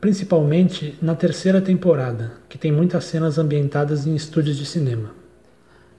[0.00, 5.14] principalmente na terceira temporada, que tem muitas cenas ambientadas em estúdios de cinema.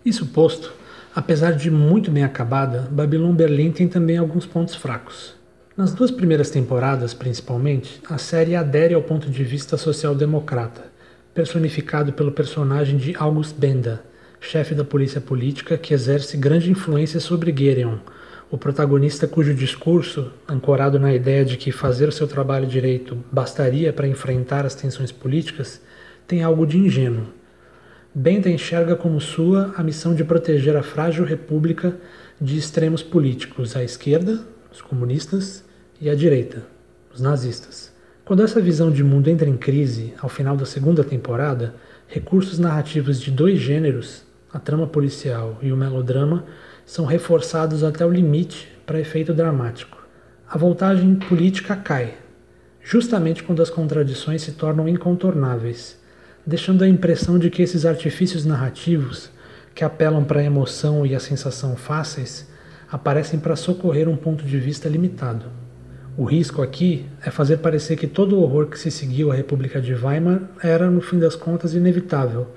[0.06, 0.74] Isso posto,
[1.16, 5.36] apesar de muito bem acabada, Babylon Berlim tem também alguns pontos fracos.
[5.76, 10.84] Nas duas primeiras temporadas, principalmente, a série adere ao ponto de vista social-democrata,
[11.34, 14.04] personificado pelo personagem de August Benda,
[14.40, 17.98] chefe da polícia política que exerce grande influência sobre Gereon,
[18.52, 23.92] o protagonista cujo discurso, ancorado na ideia de que fazer o seu trabalho direito bastaria
[23.92, 25.82] para enfrentar as tensões políticas,
[26.28, 27.28] tem algo de ingênuo.
[28.14, 31.98] Benda enxerga como sua a missão de proteger a frágil república
[32.40, 34.40] de extremos políticos à esquerda,
[34.72, 35.64] os comunistas,
[36.04, 36.64] e à direita,
[37.14, 37.94] os nazistas.
[38.26, 41.76] Quando essa visão de mundo entra em crise, ao final da segunda temporada,
[42.08, 46.46] recursos narrativos de dois gêneros, a trama policial e o melodrama,
[46.86, 50.06] são reforçados até o limite para efeito dramático.
[50.48, 52.16] A voltagem política cai,
[52.82, 55.98] justamente quando as contradições se tornam incontornáveis,
[56.46, 59.32] deixando a impressão de que esses artifícios narrativos,
[59.74, 62.48] que apelam para a emoção e a sensação fáceis,
[62.92, 65.46] aparecem para socorrer um ponto de vista limitado.
[66.16, 69.82] O risco aqui é fazer parecer que todo o horror que se seguiu à República
[69.82, 72.48] de Weimar era, no fim das contas, inevitável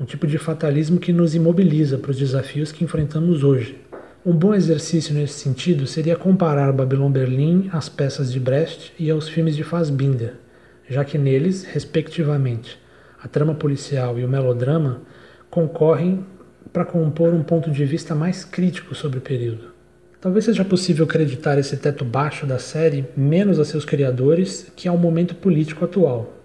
[0.00, 3.76] um tipo de fatalismo que nos imobiliza para os desafios que enfrentamos hoje.
[4.24, 9.28] Um bom exercício nesse sentido seria comparar Babylon Berlim às peças de Brecht e aos
[9.28, 10.34] filmes de Fassbinder,
[10.88, 12.78] já que neles, respectivamente,
[13.20, 15.02] a trama policial e o melodrama
[15.50, 16.24] concorrem
[16.72, 19.72] para compor um ponto de vista mais crítico sobre o período.
[20.20, 24.96] Talvez seja possível acreditar esse teto baixo da série menos a seus criadores que ao
[24.96, 26.41] momento político atual,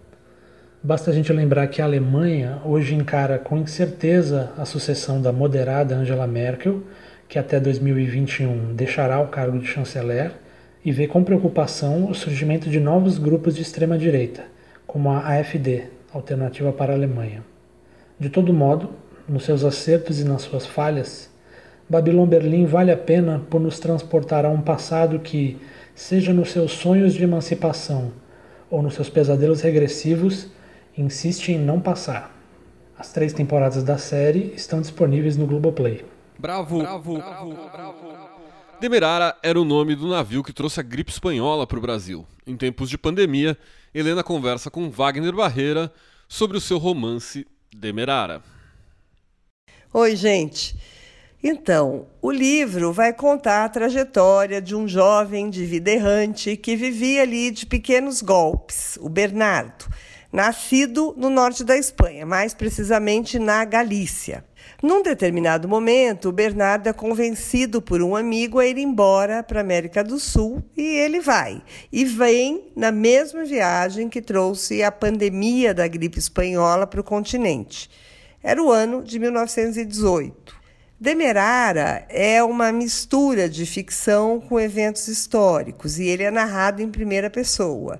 [0.83, 5.95] Basta a gente lembrar que a Alemanha hoje encara com incerteza a sucessão da moderada
[5.95, 6.83] Angela Merkel,
[7.27, 10.33] que até 2021 deixará o cargo de chanceler,
[10.85, 14.45] e vê com preocupação o surgimento de novos grupos de extrema-direita,
[14.85, 17.43] como a AfD, Alternativa para a Alemanha.
[18.19, 18.91] De todo modo,
[19.27, 21.29] nos seus acertos e nas suas falhas,
[21.89, 25.59] Babylon Berlim vale a pena por nos transportar a um passado que,
[25.95, 28.11] seja nos seus sonhos de emancipação
[28.69, 30.55] ou nos seus pesadelos regressivos,
[30.97, 32.35] insiste em não passar.
[32.97, 36.03] As três temporadas da série estão disponíveis no Globoplay.
[36.39, 37.97] Bravo, bravo, bravo, bravo.
[38.79, 42.25] Demerara era o nome do navio que trouxe a gripe espanhola para o Brasil.
[42.45, 43.57] Em tempos de pandemia,
[43.93, 45.91] Helena conversa com Wagner Barreira
[46.27, 48.41] sobre o seu romance Demerara.
[49.93, 50.75] Oi, gente.
[51.43, 57.21] Então, o livro vai contar a trajetória de um jovem de vida errante que vivia
[57.21, 59.85] ali de pequenos golpes, o Bernardo
[60.37, 64.45] nascido no norte da Espanha, mais precisamente na Galícia.
[64.83, 69.63] Num determinado momento, o Bernardo é convencido por um amigo a ir embora para a
[69.63, 71.63] América do Sul e ele vai.
[71.91, 77.89] E vem na mesma viagem que trouxe a pandemia da gripe espanhola para o continente.
[78.43, 80.55] Era o ano de 1918.
[80.99, 87.27] Demerara é uma mistura de ficção com eventos históricos e ele é narrado em primeira
[87.27, 87.99] pessoa.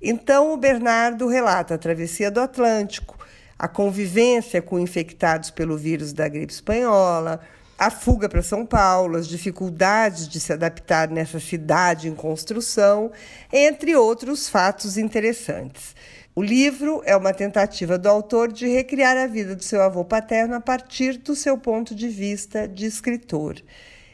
[0.00, 3.18] Então, o Bernardo relata a travessia do Atlântico,
[3.58, 7.40] a convivência com infectados pelo vírus da gripe espanhola,
[7.78, 13.12] a fuga para São Paulo, as dificuldades de se adaptar nessa cidade em construção,
[13.52, 15.94] entre outros fatos interessantes.
[16.34, 20.54] O livro é uma tentativa do autor de recriar a vida do seu avô paterno
[20.54, 23.56] a partir do seu ponto de vista de escritor.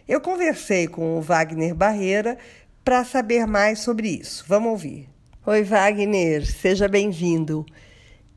[0.09, 2.39] Eu conversei com o Wagner Barreira
[2.85, 4.45] para saber mais sobre isso.
[4.47, 5.12] Vamos ouvir.
[5.45, 7.67] Oi, Wagner, seja bem-vindo.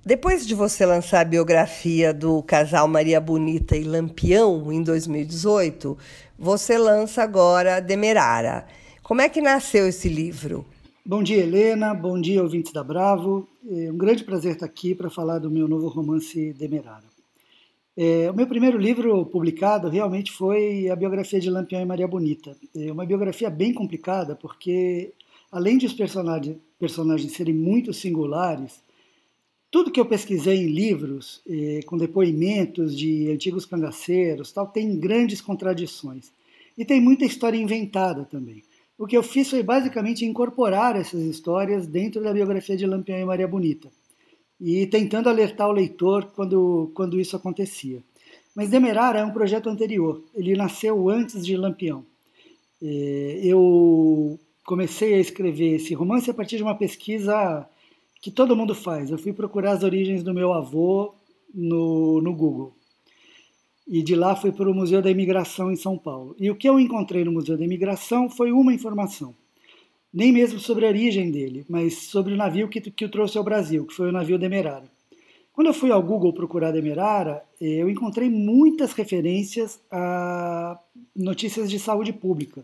[0.04, 5.96] Depois de você lançar a biografia do casal Maria Bonita e Lampião em 2018,
[6.36, 8.66] você lança agora Demerara.
[9.04, 10.66] Como é que nasceu esse livro?
[11.06, 11.94] Bom dia, Helena.
[11.94, 13.48] Bom dia, ouvintes da Bravo.
[13.70, 17.06] É um grande prazer estar aqui para falar do meu novo romance Demerara.
[17.96, 22.58] É, o meu primeiro livro publicado realmente foi a biografia de Lampião e Maria Bonita.
[22.76, 25.14] É uma biografia bem complicada, porque
[25.52, 28.84] além de os personagens, personagens serem muito singulares,
[29.72, 35.42] tudo que eu pesquisei em livros, eh, com depoimentos de antigos cangaceiros, tal, tem grandes
[35.42, 36.32] contradições.
[36.78, 38.64] E tem muita história inventada também.
[38.98, 43.26] O que eu fiz foi basicamente incorporar essas histórias dentro da biografia de Lampião e
[43.26, 43.90] Maria Bonita
[44.60, 48.02] e tentando alertar o leitor quando, quando isso acontecia.
[48.56, 52.06] Mas Demerara é um projeto anterior, ele nasceu antes de Lampião.
[52.82, 57.68] É, eu comecei a escrever esse romance a partir de uma pesquisa
[58.22, 59.12] que todo mundo faz.
[59.12, 61.14] Eu fui procurar as origens do meu avô
[61.54, 62.74] no, no Google.
[63.88, 66.36] E de lá fui para o Museu da Imigração em São Paulo.
[66.40, 69.36] E o que eu encontrei no Museu da Imigração foi uma informação
[70.16, 73.44] nem mesmo sobre a origem dele, mas sobre o navio que, que o trouxe ao
[73.44, 74.90] Brasil, que foi o navio Demerara.
[75.52, 80.80] Quando eu fui ao Google procurar Demerara, eu encontrei muitas referências a
[81.14, 82.64] notícias de saúde pública.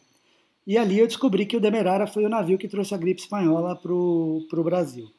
[0.65, 3.76] E ali eu descobri que o Demerara foi o navio que trouxe a gripe espanhola
[3.76, 5.12] para o Brasil.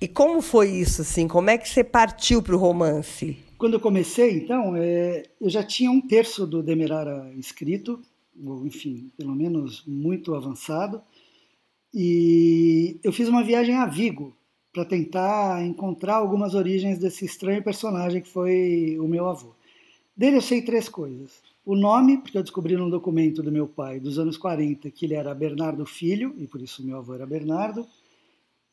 [0.00, 1.26] E como foi isso, assim?
[1.26, 3.36] Como é que você partiu para o romance?
[3.56, 8.00] Quando eu comecei, então, é, eu já tinha um terço do Demerara escrito,
[8.44, 11.00] ou enfim, pelo menos muito avançado.
[11.92, 14.36] E eu fiz uma viagem a Vigo
[14.72, 19.54] para tentar encontrar algumas origens desse estranho personagem que foi o meu avô.
[20.16, 21.30] Dele eu sei três coisas.
[21.64, 25.14] O nome, porque eu descobri num documento do meu pai dos anos 40 que ele
[25.14, 27.86] era Bernardo Filho, e por isso meu avô era Bernardo,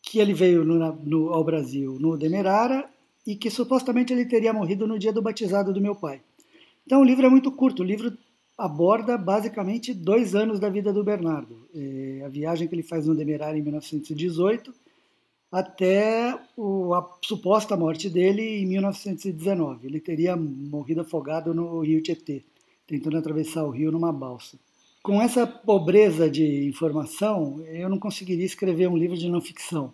[0.01, 2.89] que ele veio no, no, ao Brasil no Demerara
[3.25, 6.21] e que supostamente ele teria morrido no dia do batizado do meu pai.
[6.85, 8.17] Então o livro é muito curto, o livro
[8.57, 11.67] aborda basicamente dois anos da vida do Bernardo.
[11.73, 14.73] É, a viagem que ele faz no Demerara em 1918
[15.51, 19.87] até o, a suposta morte dele em 1919.
[19.87, 22.43] Ele teria morrido afogado no rio Tietê,
[22.91, 24.57] tentando atravessar o rio numa balsa.
[25.01, 29.93] Com essa pobreza de informação, eu não conseguiria escrever um livro de não ficção.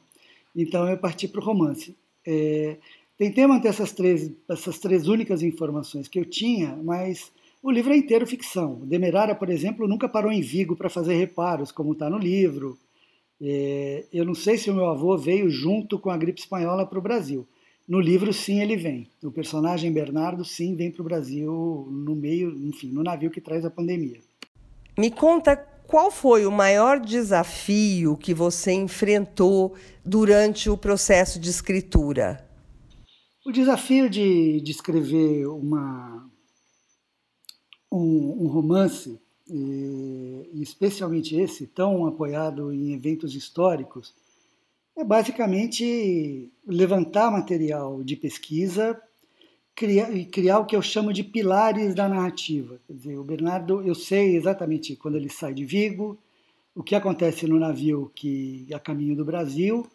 [0.55, 1.95] Então eu parti para o romance.
[2.25, 2.77] É,
[3.15, 7.31] tentei manter essas três, essas três únicas informações que eu tinha, mas
[7.61, 8.81] o livro é inteiro ficção.
[8.83, 12.79] Demerara, por exemplo, nunca parou em Vigo para fazer reparos, como está no livro.
[13.39, 16.97] É, eu não sei se o meu avô veio junto com a gripe espanhola para
[16.97, 17.47] o Brasil.
[17.87, 19.09] No livro, sim, ele vem.
[19.23, 23.63] O personagem Bernardo, sim, vem para o Brasil no meio, enfim, no navio que traz
[23.63, 24.19] a pandemia.
[24.97, 29.73] Me conta qual foi o maior desafio que você enfrentou
[30.03, 32.45] durante o processo de escritura?
[33.45, 36.29] O desafio de, de escrever uma,
[37.89, 39.17] um, um romance,
[39.49, 44.13] e, especialmente esse, tão apoiado em eventos históricos,
[44.97, 48.99] é basicamente levantar material de pesquisa
[49.75, 52.79] criar, e criar o que eu chamo de pilares da narrativa.
[52.87, 56.17] Quer dizer, o Bernardo, eu sei exatamente quando ele sai de Vigo,
[56.73, 59.87] o que acontece no navio que é a caminho do Brasil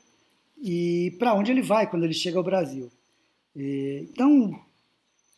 [0.63, 2.89] e para onde ele vai quando ele chega ao Brasil.
[3.55, 4.57] Então,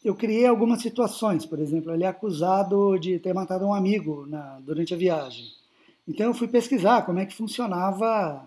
[0.05, 1.46] eu criei algumas situações.
[1.46, 5.46] Por exemplo, ele é acusado de ter matado um amigo na, durante a viagem.
[6.07, 8.46] Então eu fui pesquisar como é que funcionava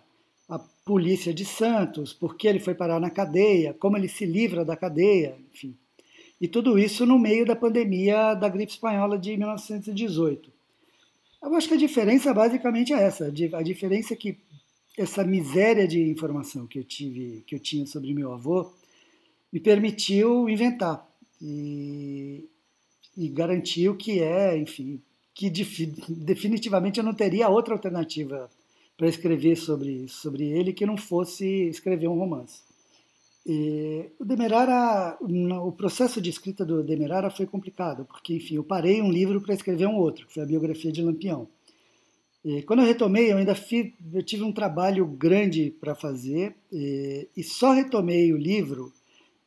[0.87, 4.77] polícia de Santos, por que ele foi parar na cadeia, como ele se livra da
[4.77, 5.75] cadeia, enfim.
[6.39, 10.49] E tudo isso no meio da pandemia da gripe espanhola de 1918.
[11.43, 14.37] Eu acho que a diferença basicamente é essa, a diferença é que
[14.97, 18.71] essa miséria de informação que eu tive, que eu tinha sobre meu avô,
[19.51, 21.05] me permitiu inventar
[21.41, 22.45] e,
[23.15, 25.01] e garantiu que é, enfim,
[25.33, 28.49] que definitivamente eu não teria outra alternativa
[28.97, 32.61] para escrever sobre, sobre ele que não fosse escrever um romance.
[33.45, 39.01] E o Demerara, o processo de escrita do Demerara foi complicado, porque, enfim, eu parei
[39.01, 41.47] um livro para escrever um outro, que foi a biografia de Lampião.
[42.43, 47.29] E quando eu retomei, eu ainda fiz, eu tive um trabalho grande para fazer, e,
[47.37, 48.91] e só retomei o livro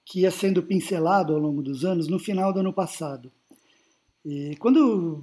[0.05, 3.31] que ia sendo pincelado ao longo dos anos no final do ano passado.
[4.25, 5.23] E quando,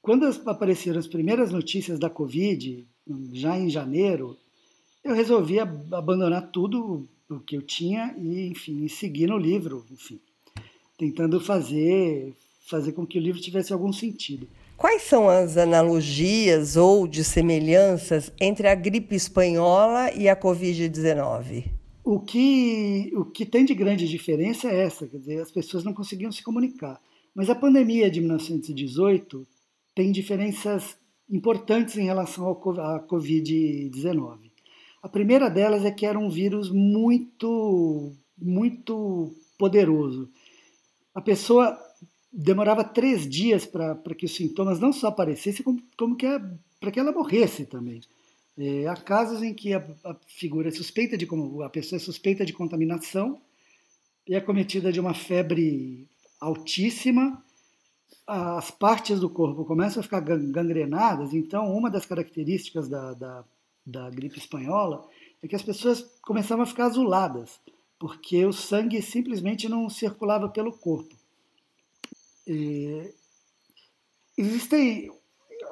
[0.00, 2.86] quando apareceram as primeiras notícias da Covid,
[3.32, 4.36] já em janeiro,
[5.04, 10.18] eu resolvi abandonar tudo o que eu tinha e, enfim, seguir no livro, enfim,
[10.96, 12.34] tentando fazer
[12.68, 14.46] fazer com que o livro tivesse algum sentido.
[14.76, 21.64] Quais são as analogias ou de semelhanças entre a gripe espanhola e a Covid-19?
[22.04, 25.92] O que, o que tem de grande diferença é essa, quer dizer, as pessoas não
[25.92, 27.00] conseguiam se comunicar.
[27.34, 29.46] Mas a pandemia de 1918
[29.94, 30.96] tem diferenças
[31.30, 34.50] importantes em relação à Covid-19.
[35.02, 40.30] A primeira delas é que era um vírus muito, muito poderoso.
[41.14, 41.78] a pessoa
[42.32, 46.26] demorava três dias para que os sintomas não só aparecessem, como, como que
[46.78, 48.00] para que ela morresse também.
[48.56, 52.00] É, há casos em que a, a, figura é suspeita de como a pessoa é
[52.00, 53.40] suspeita de contaminação
[54.26, 56.06] e é cometida de uma febre
[56.40, 57.42] altíssima,
[58.28, 61.32] as partes do corpo começam a ficar gangrenadas.
[61.32, 63.44] Então, uma das características da, da,
[63.86, 65.08] da gripe espanhola
[65.42, 67.58] é que as pessoas começavam a ficar azuladas,
[67.98, 71.16] porque o sangue simplesmente não circulava pelo corpo.
[72.46, 73.14] E
[74.36, 75.10] existem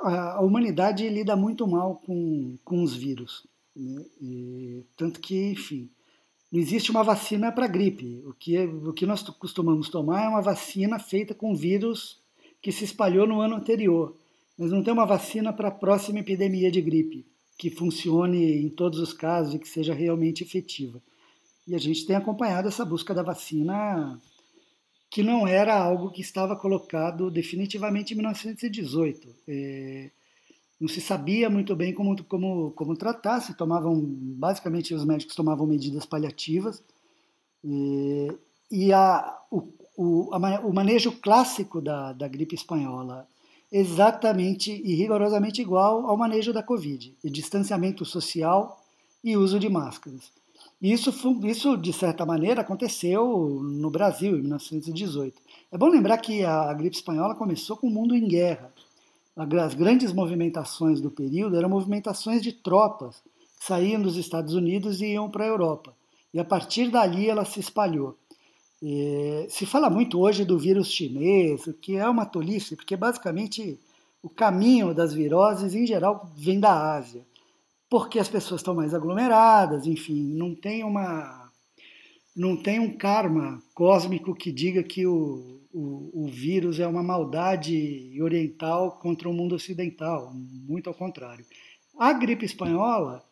[0.00, 4.02] a, humanidade lida muito mal com, com os vírus, né?
[4.18, 5.90] e, tanto que, enfim,
[6.50, 8.22] não existe uma vacina para gripe.
[8.24, 12.24] O que, o que nós costumamos tomar é uma vacina feita com vírus
[12.62, 14.16] que se espalhou no ano anterior,
[14.58, 17.26] mas não tem uma vacina para a próxima epidemia de gripe
[17.58, 21.00] que funcione em todos os casos e que seja realmente efetiva.
[21.66, 24.20] E a gente tem acompanhado essa busca da vacina
[25.10, 29.34] que não era algo que estava colocado definitivamente em 1918.
[29.48, 30.10] É,
[30.78, 35.66] não se sabia muito bem como, como, como tratar, se tomavam, basicamente os médicos tomavam
[35.66, 36.82] medidas paliativas,
[37.64, 38.30] e,
[38.70, 39.62] e a, o,
[39.96, 43.26] o, a, o manejo clássico da, da gripe espanhola
[43.70, 48.80] exatamente e rigorosamente igual ao manejo da Covid, e distanciamento social
[49.24, 50.30] e uso de máscaras.
[50.80, 51.10] Isso,
[51.44, 55.40] isso, de certa maneira, aconteceu no Brasil, em 1918.
[55.72, 58.72] É bom lembrar que a, a gripe espanhola começou com o mundo em guerra.
[59.36, 63.22] As grandes movimentações do período eram movimentações de tropas
[63.58, 65.94] que saíam dos Estados Unidos e iam para a Europa.
[66.32, 68.16] E a partir dali ela se espalhou.
[68.82, 73.80] E se fala muito hoje do vírus chinês, o que é uma tolice, porque basicamente
[74.22, 77.24] o caminho das viroses, em geral, vem da Ásia
[77.88, 81.50] porque as pessoas estão mais aglomeradas, enfim, não tem uma
[82.34, 88.20] não tem um karma cósmico que diga que o, o, o, vírus é uma maldade
[88.20, 91.46] oriental contra o mundo ocidental, muito ao contrário.
[91.98, 93.24] A gripe espanhola,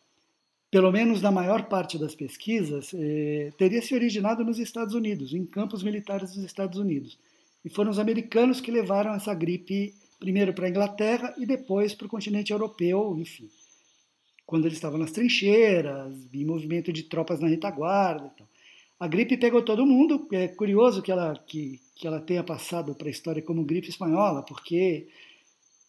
[0.71, 5.45] pelo menos na maior parte das pesquisas, eh, teria se originado nos Estados Unidos, em
[5.45, 7.17] campos militares dos Estados Unidos.
[7.63, 12.07] E foram os americanos que levaram essa gripe primeiro para a Inglaterra e depois para
[12.07, 13.49] o continente europeu, enfim
[14.45, 18.31] quando eles estavam nas trincheiras, em movimento de tropas na retaguarda.
[18.33, 18.47] Então.
[18.99, 20.27] A gripe pegou todo mundo.
[20.31, 24.43] É curioso que ela, que, que ela tenha passado para a história como gripe espanhola,
[24.43, 25.07] porque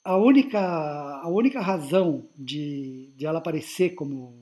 [0.02, 4.34] a única, a única razão de, de ela aparecer como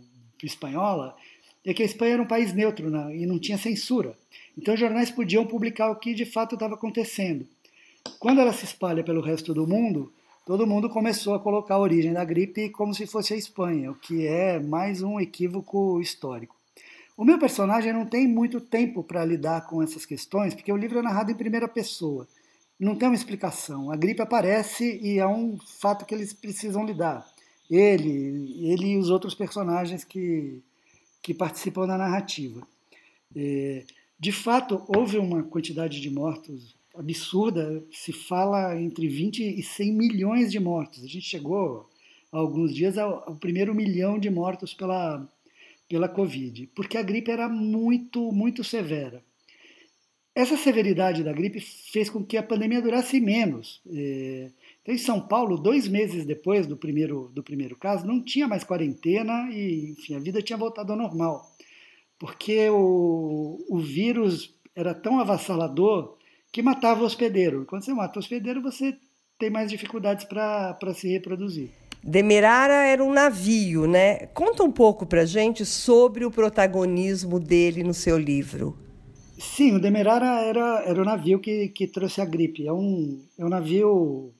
[0.47, 1.17] espanhola
[1.65, 4.17] é que a Espanha era um país neutro né, e não tinha censura.
[4.57, 7.47] Então, jornais podiam publicar o que de fato estava acontecendo.
[8.19, 10.13] Quando ela se espalha pelo resto do mundo,
[10.45, 13.95] todo mundo começou a colocar a origem da gripe como se fosse a Espanha, o
[13.95, 16.55] que é mais um equívoco histórico.
[17.17, 20.99] O meu personagem não tem muito tempo para lidar com essas questões, porque o livro
[20.99, 22.27] é narrado em primeira pessoa.
[22.79, 23.91] Não tem uma explicação.
[23.91, 27.25] A gripe aparece e é um fato que eles precisam lidar.
[27.71, 30.63] Ele, ele e os outros personagens que,
[31.23, 32.67] que participam da narrativa.
[33.35, 33.85] É,
[34.19, 40.53] de fato, houve uma quantidade de mortos absurda, se fala entre 20 e 100 milhões
[40.53, 41.03] de mortos.
[41.03, 41.89] A gente chegou
[42.33, 45.29] há alguns dias ao, ao primeiro milhão de mortos pela,
[45.89, 49.23] pela Covid, porque a gripe era muito, muito severa.
[50.35, 53.81] Essa severidade da gripe fez com que a pandemia durasse menos.
[53.93, 54.51] É,
[54.85, 58.63] então, em São Paulo, dois meses depois do primeiro, do primeiro caso, não tinha mais
[58.63, 61.43] quarentena e, enfim, a vida tinha voltado ao normal.
[62.19, 66.19] Porque o, o vírus era tão avassalador
[66.53, 67.65] que matava o hospedeiro.
[67.65, 68.95] Quando você mata o hospedeiro, você
[69.39, 71.71] tem mais dificuldades para se reproduzir.
[72.03, 74.27] Demerara era um navio, né?
[74.35, 78.77] Conta um pouco para gente sobre o protagonismo dele no seu livro.
[79.39, 82.67] Sim, o Demerara era, era o navio que, que trouxe a gripe.
[82.67, 84.35] É um, é um navio.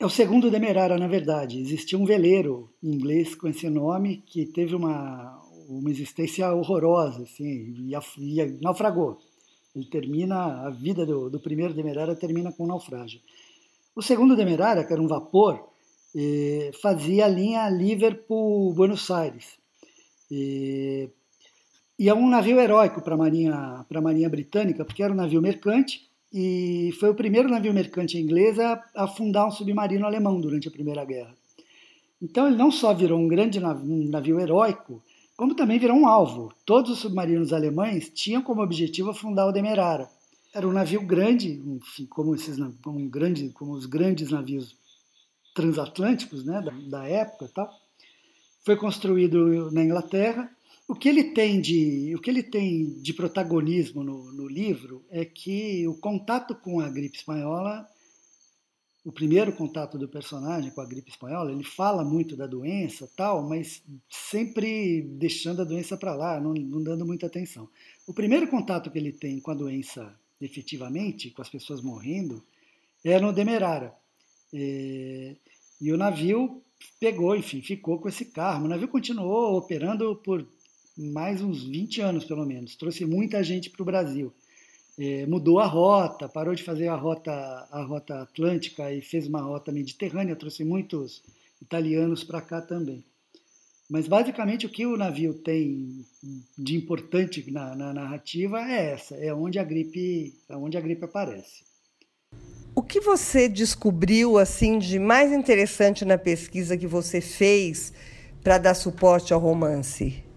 [0.00, 1.58] É o segundo Demerara, na verdade.
[1.58, 7.94] Existia um veleiro inglês com esse nome que teve uma, uma existência horrorosa, assim, e,
[7.94, 9.18] e naufragou.
[9.74, 13.20] Ele termina, a vida do, do primeiro Demerara termina com um naufrágio.
[13.96, 15.68] O segundo Demerara, que era um vapor,
[16.80, 19.58] fazia a linha Liverpool-Buenos Aires.
[20.30, 21.10] E,
[21.98, 25.42] e é um navio heróico para a Marinha, a Marinha Britânica, porque era um navio
[25.42, 30.70] mercante e foi o primeiro navio mercante inglês a afundar um submarino alemão durante a
[30.70, 31.34] Primeira Guerra.
[32.20, 35.02] Então ele não só virou um grande navio, um navio heróico,
[35.36, 36.52] como também virou um alvo.
[36.66, 40.10] Todos os submarinos alemães tinham como objetivo afundar o Demerara.
[40.52, 44.76] Era um navio grande, enfim, como, esses, como, um grande, como os grandes navios
[45.54, 47.48] transatlânticos né, da, da época.
[47.54, 47.70] Tal.
[48.64, 50.50] Foi construído na Inglaterra
[50.88, 55.24] o que ele tem de, o que ele tem de protagonismo no, no livro é
[55.24, 57.86] que o contato com a gripe espanhola
[59.08, 63.42] o primeiro contato do personagem com a gripe espanhola, ele fala muito da doença, tal,
[63.48, 67.70] mas sempre deixando a doença para lá, não, não, dando muita atenção.
[68.06, 72.44] O primeiro contato que ele tem com a doença, efetivamente, com as pessoas morrendo,
[73.02, 73.94] é no Demerara.
[74.52, 75.36] É,
[75.80, 76.62] e o navio
[77.00, 78.66] pegou, enfim, ficou com esse carro.
[78.66, 80.46] O navio continuou operando por
[80.98, 82.74] mais uns 20 anos, pelo menos.
[82.76, 84.32] Trouxe muita gente para o Brasil
[84.98, 87.32] é, mudou a rota, parou de fazer a rota,
[87.70, 91.22] a rota atlântica e fez uma rota mediterrânea, trouxe muitos
[91.62, 93.04] italianos para cá também.
[93.88, 96.04] Mas basicamente o que o navio tem
[96.58, 101.04] de importante na, na, narrativa é essa, é onde a gripe, é onde a gripe
[101.04, 101.62] aparece.
[102.74, 107.92] O que você descobriu assim de mais interessante na pesquisa que você fez
[108.42, 110.27] para dar suporte ao romance?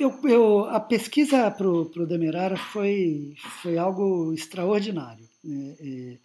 [0.00, 5.28] Eu, eu, a pesquisa para o Demerara foi, foi algo extraordinário.
[5.42, 6.18] Né?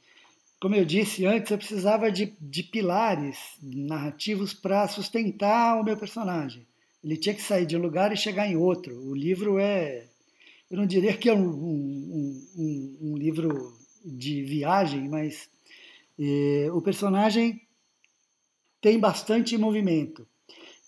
[0.61, 6.65] Como eu disse antes, eu precisava de, de pilares narrativos para sustentar o meu personagem.
[7.03, 8.95] Ele tinha que sair de um lugar e chegar em outro.
[8.95, 10.07] O livro é.
[10.71, 13.73] Eu não diria que é um, um, um, um livro
[14.05, 15.49] de viagem, mas
[16.17, 17.61] é, o personagem
[18.79, 20.25] tem bastante movimento.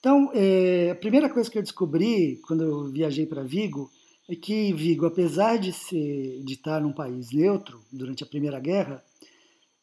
[0.06, 3.90] Então, é, a primeira coisa que eu descobri quando eu viajei para Vigo
[4.30, 9.04] é que Vigo, apesar de, ser, de estar num país neutro durante a Primeira Guerra,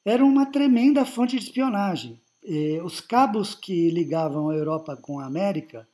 [0.05, 2.20] era uma tremenda fonte de espionagem.
[2.45, 5.89] É, os cabos que ligavam a Europa com a América,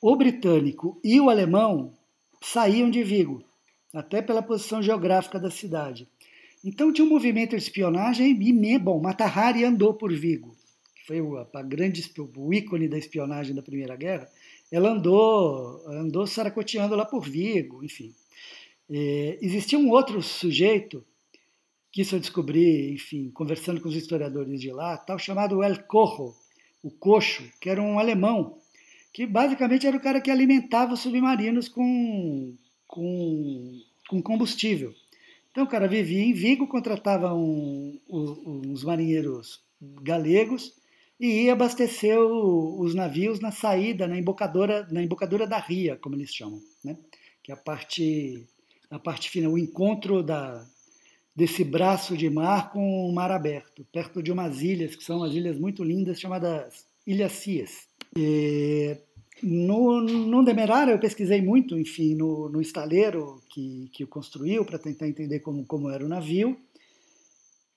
[0.00, 1.92] o britânico e o alemão
[2.40, 3.42] saíam de Vigo,
[3.92, 6.06] até pela posição geográfica da cidade.
[6.64, 10.56] Então tinha um movimento de espionagem e, bom, Matahari andou por Vigo
[11.08, 11.22] foi
[11.54, 14.28] a grande, o ícone da espionagem da Primeira Guerra,
[14.70, 18.12] ela andou, andou saracoteando lá por Vigo, enfim.
[18.90, 21.02] É, existia um outro sujeito,
[21.90, 26.36] que isso eu descobri, enfim, conversando com os historiadores de lá, tal, chamado El Corro,
[26.82, 28.58] o Coxo, que era um alemão,
[29.10, 32.54] que basicamente era o cara que alimentava os submarinos com,
[32.86, 33.80] com,
[34.10, 34.94] com combustível.
[35.50, 39.62] Então o cara vivia em Vigo, contratava um, um, uns marinheiros
[40.02, 40.76] galegos
[41.20, 41.50] e
[42.16, 46.96] o, os navios na saída, na embocadora, na embocadura da ria, como eles chamam, né?
[47.42, 48.46] que é a parte,
[48.90, 50.64] a parte final, o encontro da,
[51.34, 55.34] desse braço de mar com o mar aberto, perto de umas ilhas, que são umas
[55.34, 57.88] ilhas muito lindas, chamadas Ilhas Cias.
[58.16, 58.96] E
[59.42, 64.78] no, no Demerara eu pesquisei muito, enfim, no, no estaleiro que, que o construiu, para
[64.78, 66.56] tentar entender como, como era o navio,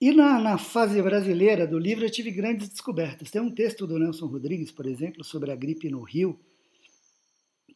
[0.02, 3.30] e na, na, fase brasileira do livro eu tive grandes descobertas.
[3.30, 6.40] Tem um texto do Nelson Rodrigues, por exemplo, sobre a gripe no Rio,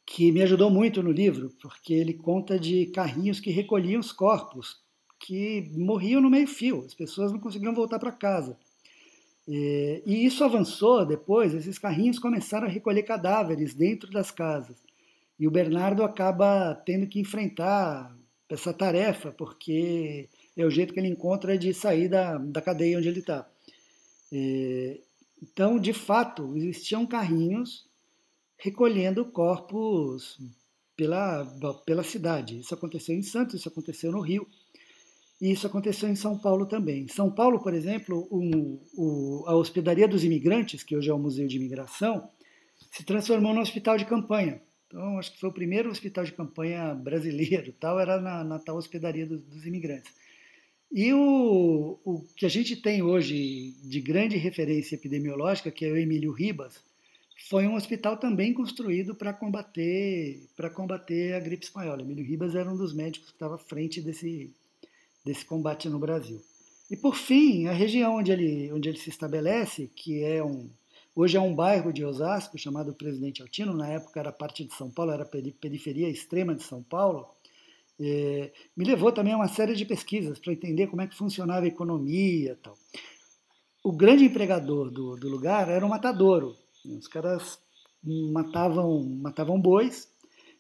[0.04, 4.82] que me ajudou muito no livro, porque ele conta de carrinhos que recolhiam os corpos,
[5.20, 8.58] que morriam no meio-fio, as pessoas não conseguiam voltar para casa.
[9.48, 14.84] E, e isso avançou depois, esses carrinhos começaram a recolher cadáveres dentro das casas.
[15.40, 18.16] E o Bernardo acaba tendo que enfrentar
[18.50, 23.08] essa tarefa, porque é o jeito que ele encontra de sair da, da cadeia onde
[23.08, 23.48] ele está.
[24.32, 25.00] É,
[25.42, 27.86] então, de fato, existiam carrinhos
[28.58, 30.40] recolhendo corpos
[30.96, 31.46] pela,
[31.86, 32.60] pela cidade.
[32.60, 34.48] Isso aconteceu em Santos, isso aconteceu no Rio,
[35.42, 37.04] e isso aconteceu em São Paulo também.
[37.04, 41.20] Em São Paulo, por exemplo, um, o, a Hospedaria dos Imigrantes, que hoje é o
[41.20, 42.30] Museu de Imigração,
[42.92, 44.62] se transformou num hospital de campanha.
[44.88, 48.78] Então, acho que foi o primeiro hospital de campanha brasileiro, tal, era na, na tal
[48.78, 50.14] Hospedaria dos, dos Imigrantes.
[50.98, 55.98] E o, o que a gente tem hoje de grande referência epidemiológica, que é o
[55.98, 56.82] Emílio Ribas,
[57.50, 62.02] foi um hospital também construído para combater para combater a gripe espanhola.
[62.02, 64.50] Emílio Ribas era um dos médicos que estava à frente desse
[65.26, 66.42] desse combate no Brasil.
[66.90, 70.70] E por fim, a região onde ele onde ele se estabelece, que é um
[71.14, 74.90] hoje é um bairro de Osasco chamado Presidente Altino, na época era parte de São
[74.90, 77.28] Paulo, era periferia extrema de São Paulo.
[78.00, 81.66] É, me levou também a uma série de pesquisas para entender como é que funcionava
[81.66, 82.78] a economia tal.
[83.84, 86.56] O grande empregador do, do lugar era o matadouro.
[86.86, 87.60] Os caras
[88.04, 90.10] matavam, matavam bois,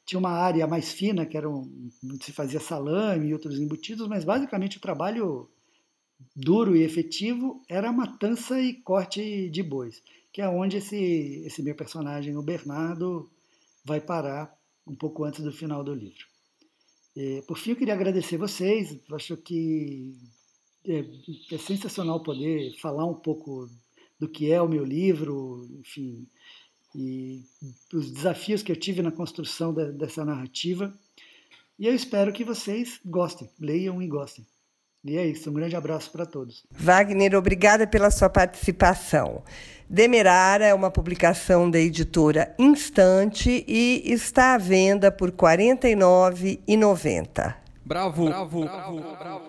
[0.05, 1.89] tinha uma área mais fina, que era um,
[2.21, 5.49] se fazia salame e outros embutidos, mas basicamente o trabalho
[6.35, 11.75] duro e efetivo era matança e corte de bois, que é onde esse, esse meu
[11.75, 13.29] personagem, o Bernardo,
[13.83, 14.55] vai parar
[14.85, 16.34] um pouco antes do final do livro.
[17.15, 18.97] É, por fim, eu queria agradecer vocês.
[19.11, 20.13] Acho que
[20.85, 21.05] é,
[21.51, 23.69] é, sensacional poder falar um pouco
[24.19, 26.27] do que é o meu livro, enfim,
[26.93, 27.43] e
[27.93, 30.93] os desafios que eu tive na construção de, dessa narrativa.
[31.77, 34.45] E eu espero que vocês gostem, leiam e gostem.
[35.03, 36.65] E é isso, um grande abraço para todos.
[36.71, 39.43] Wagner, obrigada pela sua participação.
[39.87, 47.53] Demerara é uma publicação da editora Instante e está à venda por R$ 49,90.
[47.85, 49.45] Bravo, bravo, bravo, bravo.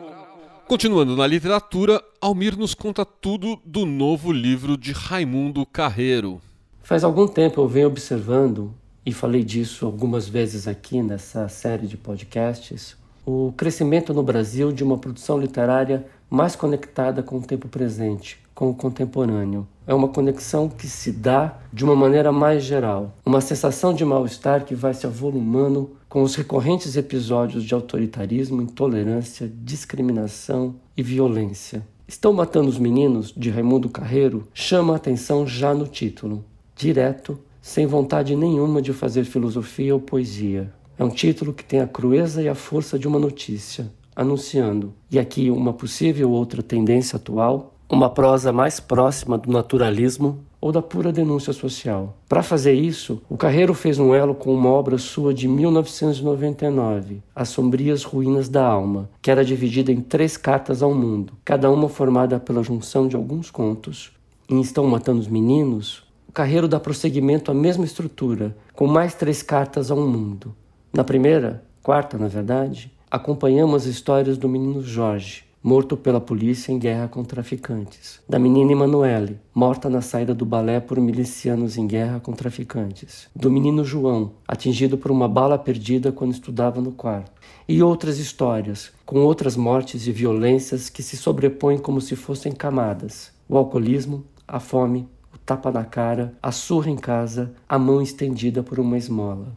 [0.69, 6.39] Continuando na literatura, Almir nos conta tudo do novo livro de Raimundo Carreiro.
[6.83, 8.75] Faz algum tempo eu venho observando,
[9.07, 14.85] e falei disso algumas vezes aqui nessa série de podcasts, o crescimento no Brasil de
[14.85, 19.69] uma produção literária mais conectada com o tempo presente, com o contemporâneo.
[19.87, 24.65] É uma conexão que se dá de uma maneira mais geral, uma sensação de mal-estar
[24.65, 31.87] que vai se avolumando com os recorrentes episódios de autoritarismo, intolerância, discriminação e violência.
[32.09, 36.43] Estão Matando os Meninos, de Raimundo Carreiro, chama a atenção já no título.
[36.75, 40.73] Direto, sem vontade nenhuma de fazer filosofia ou poesia.
[40.99, 45.19] É um título que tem a crueza e a força de uma notícia, anunciando, e
[45.19, 51.13] aqui uma possível outra tendência atual, uma prosa mais próxima do naturalismo ou da pura
[51.13, 52.17] denúncia social.
[52.29, 57.51] Para fazer isso, o Carreiro fez um elo com uma obra sua de 1999, As
[57.51, 62.41] Sombrias Ruínas da Alma, que era dividida em três cartas ao mundo, cada uma formada
[62.41, 64.11] pela junção de alguns contos.
[64.49, 69.43] Em Estão Matando os Meninos, o Carreiro dá prosseguimento à mesma estrutura, com mais três
[69.43, 70.55] cartas ao mundo,
[70.93, 76.79] na primeira, quarta na verdade, acompanhamos as histórias do menino Jorge, morto pela polícia em
[76.79, 82.21] guerra com traficantes, da menina Emanuele, morta na saída do balé por milicianos em guerra
[82.21, 87.33] com traficantes, do menino João, atingido por uma bala perdida quando estudava no quarto,
[87.69, 93.33] e outras histórias, com outras mortes e violências que se sobrepõem como se fossem camadas:
[93.49, 98.63] o alcoolismo, a fome, o tapa na cara, a surra em casa, a mão estendida
[98.63, 99.49] por uma esmola.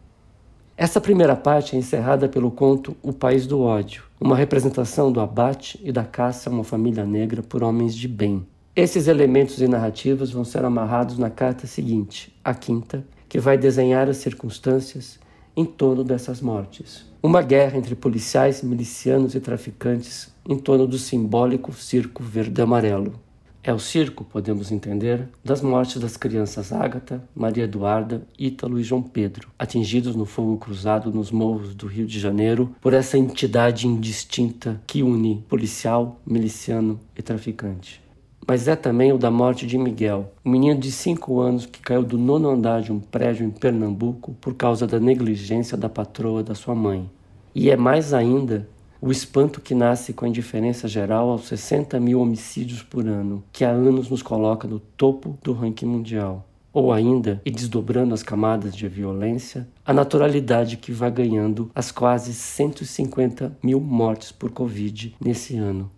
[0.82, 5.78] Essa primeira parte é encerrada pelo conto O País do Ódio, uma representação do abate
[5.84, 8.48] e da caça a uma família negra por homens de bem.
[8.74, 14.08] Esses elementos e narrativas vão ser amarrados na carta seguinte, a quinta, que vai desenhar
[14.08, 15.20] as circunstâncias
[15.54, 17.06] em torno dessas mortes.
[17.22, 23.20] Uma guerra entre policiais, milicianos e traficantes em torno do simbólico circo verde-amarelo.
[23.62, 29.02] É o circo, podemos entender, das mortes das crianças Ágata, Maria Eduarda, Ítalo e João
[29.02, 34.82] Pedro, atingidos no fogo cruzado nos morros do Rio de Janeiro por essa entidade indistinta
[34.88, 38.02] que une policial, miliciano e traficante.
[38.48, 42.02] Mas é também o da morte de Miguel, um menino de 5 anos que caiu
[42.02, 46.56] do nono andar de um prédio em Pernambuco por causa da negligência da patroa da
[46.56, 47.10] sua mãe.
[47.54, 48.68] E é mais ainda
[49.02, 53.64] o espanto que nasce com a indiferença geral aos 60 mil homicídios por ano, que
[53.64, 56.46] há anos nos coloca no topo do ranking mundial.
[56.72, 62.34] Ou ainda, e desdobrando as camadas de violência, a naturalidade que vai ganhando as quase
[62.34, 65.90] 150 mil mortes por Covid nesse ano.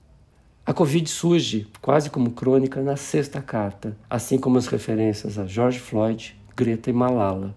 [0.66, 5.80] A Covid surge, quase como crônica, na sexta carta, assim como as referências a George
[5.80, 7.56] Floyd, Greta e Malala.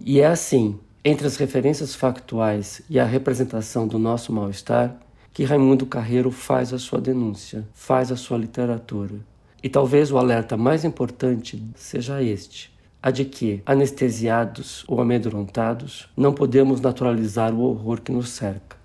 [0.00, 0.78] E é assim,
[1.08, 4.96] entre as referências factuais e a representação do nosso mal-estar,
[5.32, 9.14] que Raimundo Carreiro faz a sua denúncia, faz a sua literatura.
[9.62, 16.34] E talvez o alerta mais importante seja este: a de que, anestesiados ou amedrontados, não
[16.34, 18.76] podemos naturalizar o horror que nos cerca.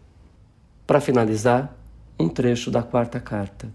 [0.85, 1.75] Para finalizar,
[2.19, 3.67] um trecho da quarta carta.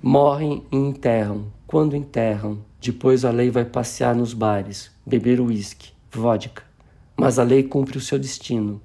[0.00, 1.46] Morrem e enterram.
[1.66, 6.72] Quando enterram, depois a lei vai passear nos bares, beber uísque, vodka
[7.16, 8.82] mas a lei cumpre o seu destino.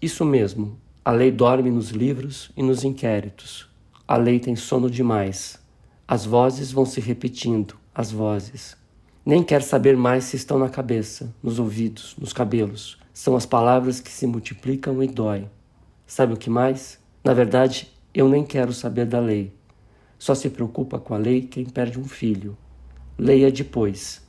[0.00, 3.68] Isso mesmo, a lei dorme nos livros e nos inquéritos.
[4.06, 5.58] A lei tem sono demais.
[6.06, 8.76] As vozes vão se repetindo, as vozes.
[9.24, 12.98] Nem quer saber mais se estão na cabeça, nos ouvidos, nos cabelos.
[13.12, 15.46] São as palavras que se multiplicam e dói.
[16.06, 16.98] Sabe o que mais?
[17.22, 19.52] Na verdade, eu nem quero saber da lei.
[20.18, 22.56] Só se preocupa com a lei quem perde um filho.
[23.18, 24.26] Leia depois.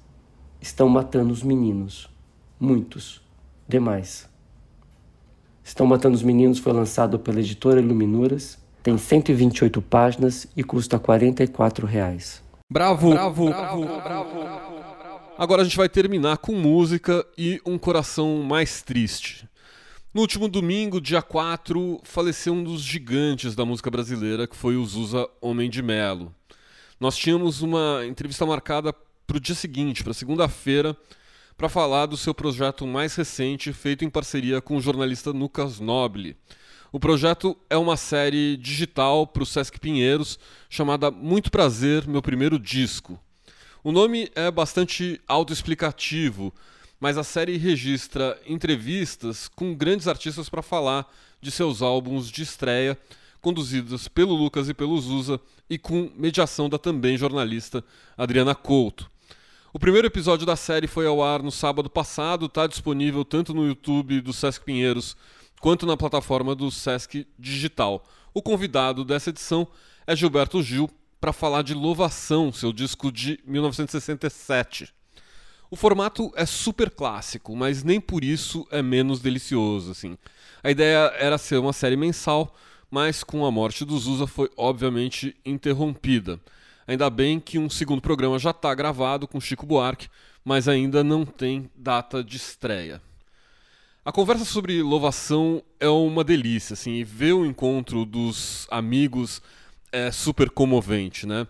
[0.59, 2.09] Estão matando os meninos.
[2.59, 3.21] Muitos
[3.69, 4.27] demais.
[5.63, 11.85] Estão Matando os Meninos foi lançado pela editora Iluminuras, tem 128 páginas e custa 44
[11.85, 12.41] reais.
[12.71, 14.49] Bravo, bravo, bravo, bravo.
[15.37, 19.47] Agora a gente vai terminar com música e um coração mais triste.
[20.13, 24.83] No último domingo, dia 4, faleceu um dos gigantes da música brasileira, que foi o
[24.83, 26.33] Zusa Homem de Melo.
[26.99, 28.91] Nós tínhamos uma entrevista marcada
[29.25, 30.97] para o dia seguinte, para segunda-feira,
[31.59, 36.37] para falar do seu projeto mais recente, feito em parceria com o jornalista Lucas Nobile.
[36.89, 40.39] O projeto é uma série digital para o Sesc Pinheiros
[40.69, 43.19] chamada Muito Prazer, meu primeiro disco.
[43.83, 46.53] O nome é bastante autoexplicativo,
[46.97, 52.97] mas a série registra entrevistas com grandes artistas para falar de seus álbuns de estreia,
[53.41, 57.83] conduzidos pelo Lucas e pelo Zusa e com mediação da também jornalista
[58.17, 59.11] Adriana Couto.
[59.71, 63.67] O primeiro episódio da série foi ao ar no sábado passado, está disponível tanto no
[63.67, 65.15] YouTube do Sesc Pinheiros
[65.61, 68.03] quanto na plataforma do Sesc Digital.
[68.33, 69.67] O convidado dessa edição
[70.07, 70.89] é Gilberto Gil
[71.21, 74.91] para falar de Louvação, seu disco de 1967.
[75.69, 80.17] O formato é super clássico, mas nem por isso é menos delicioso, assim.
[80.63, 82.55] A ideia era ser uma série mensal,
[82.89, 86.39] mas com a morte do Zusa foi obviamente interrompida.
[86.89, 90.09] Ainda bem que um segundo programa já está gravado com Chico Buarque,
[90.43, 92.99] mas ainda não tem data de estreia.
[94.03, 99.39] A conversa sobre louvação é uma delícia, assim, e ver o encontro dos amigos
[99.91, 101.45] é super comovente, né?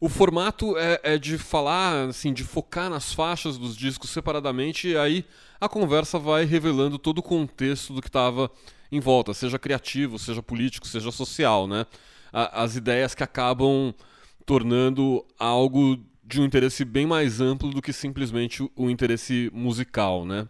[0.00, 4.98] O formato é, é, de falar, assim, de focar nas faixas dos discos separadamente, e
[4.98, 5.24] aí
[5.60, 8.50] a conversa vai revelando todo o contexto do que estava
[8.90, 11.86] em volta, seja criativo, seja político, seja social, né?
[12.32, 13.94] as ideias que acabam
[14.46, 20.48] tornando algo de um interesse bem mais amplo do que simplesmente o interesse musical, né?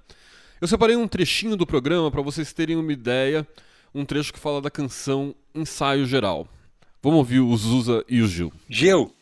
[0.61, 3.47] Eu separei um trechinho do programa para vocês terem uma ideia,
[3.95, 6.49] um trecho que fala da canção Ensaio Geral.
[7.03, 8.53] Vamos ouvir o Zusa e o Gil.
[8.69, 9.15] Gil,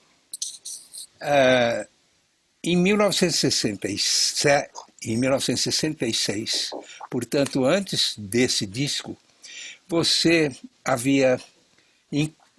[1.22, 1.89] uh,
[2.62, 4.70] em 1967,
[5.05, 6.70] em 1966,
[7.11, 9.16] portanto, antes desse disco,
[9.87, 10.51] você
[10.85, 11.41] havia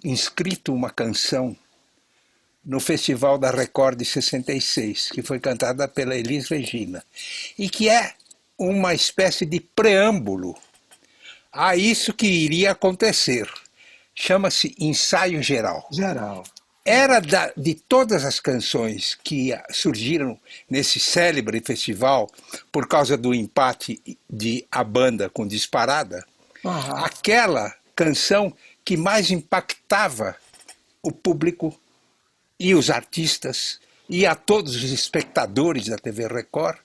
[0.04, 1.56] inscrito uma canção
[2.66, 7.04] no Festival da Record de 66, que foi cantada pela Elis Regina,
[7.56, 8.12] e que é
[8.58, 10.56] uma espécie de preâmbulo
[11.52, 13.48] a isso que iria acontecer
[14.14, 15.86] chama-se Ensaio Geral.
[15.90, 16.44] Geral.
[16.84, 20.38] Era da, de todas as canções que surgiram
[20.70, 22.30] nesse célebre festival
[22.72, 26.24] por causa do empate de a banda com Disparada,
[26.64, 26.96] uhum.
[26.96, 28.52] aquela canção
[28.84, 30.36] que mais impactava
[31.02, 31.76] o público
[32.58, 36.78] e os artistas e a todos os espectadores da TV Record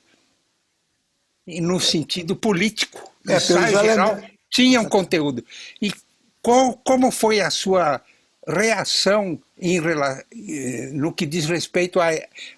[1.45, 3.11] e no sentido político.
[3.28, 5.45] É, ensaio geral tinha um conteúdo.
[5.82, 5.93] E
[6.41, 8.01] qual, como foi a sua
[8.47, 11.99] reação em, eh, no que diz respeito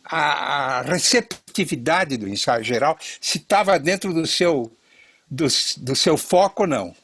[0.05, 4.72] à receptividade do ensaio geral, se estava dentro do seu,
[5.30, 5.45] do,
[5.78, 6.95] do seu foco ou não?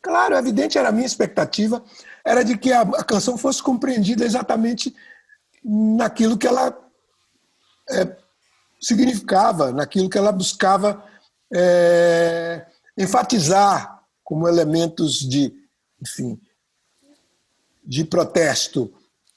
[0.00, 1.82] Claro, evidente, era a minha expectativa,
[2.24, 4.94] era de que a, a canção fosse compreendida exatamente
[5.64, 6.76] naquilo que ela
[7.90, 8.16] é,
[8.80, 11.04] significava, naquilo que ela buscava
[11.52, 12.66] é,
[12.98, 15.64] enfatizar como elementos de
[16.04, 16.38] enfim,
[17.84, 18.92] de protesto.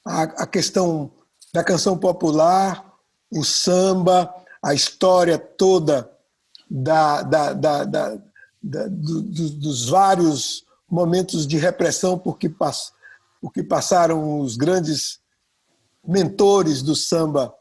[0.05, 1.11] A, a questão
[1.53, 2.93] da canção popular,
[3.31, 6.11] o samba, a história toda
[6.69, 8.15] da, da, da, da,
[8.61, 12.91] da do, dos vários momentos de repressão por que, pass,
[13.41, 15.19] por que passaram os grandes
[16.07, 17.53] mentores do samba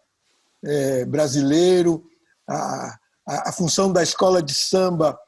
[0.65, 2.05] é, brasileiro,
[2.49, 5.19] a, a, a, função da escola de samba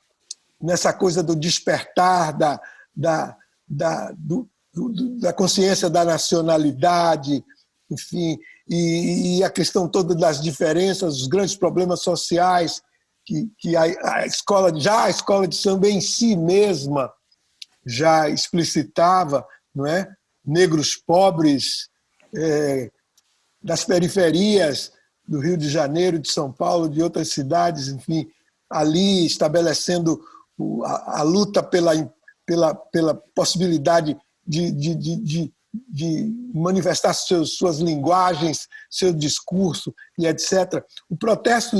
[0.60, 2.60] nessa coisa do despertar da,
[2.94, 7.44] da, da, do, do, da consciência da nacionalidade,
[7.90, 8.38] enfim,
[8.68, 12.82] e, e, a questão toda das diferenças, os grandes problemas sociais
[13.24, 17.12] que, que a, a, escola, já a escola de samba em si mesma
[17.86, 20.08] já explicitava, não é?
[20.44, 21.88] Negros pobres
[22.34, 22.90] é,
[23.68, 24.90] das periferias
[25.26, 28.26] do Rio de Janeiro, de São Paulo, de outras cidades, enfim,
[28.70, 30.20] ali estabelecendo
[30.84, 31.94] a, a luta pela
[32.48, 34.16] pela, pela possibilidade
[34.46, 35.52] de, de, de,
[35.86, 40.82] de manifestar seus, suas linguagens, seu discurso e etc.
[41.10, 41.76] O protesto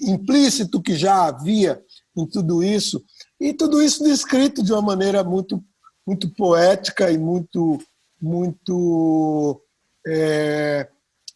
[0.00, 1.80] implícito que já havia
[2.16, 3.04] em tudo isso,
[3.38, 5.62] e tudo isso descrito de uma maneira muito,
[6.06, 7.78] muito poética e muito,
[8.20, 9.60] muito
[10.08, 10.88] é,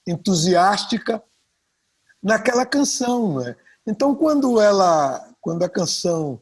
[0.07, 1.23] entusiástica
[2.23, 3.41] naquela canção.
[3.41, 3.57] Né?
[3.87, 6.41] Então, quando ela, quando a canção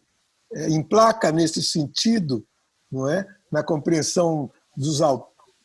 [0.53, 2.47] é, emplaca nesse sentido,
[2.91, 3.27] não é?
[3.51, 4.99] na compreensão dos,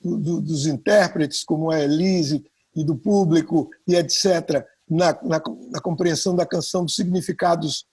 [0.02, 2.44] do, dos intérpretes, como a Elise,
[2.76, 5.42] e do público, e etc., na, na,
[5.72, 7.88] na compreensão da canção, dos significados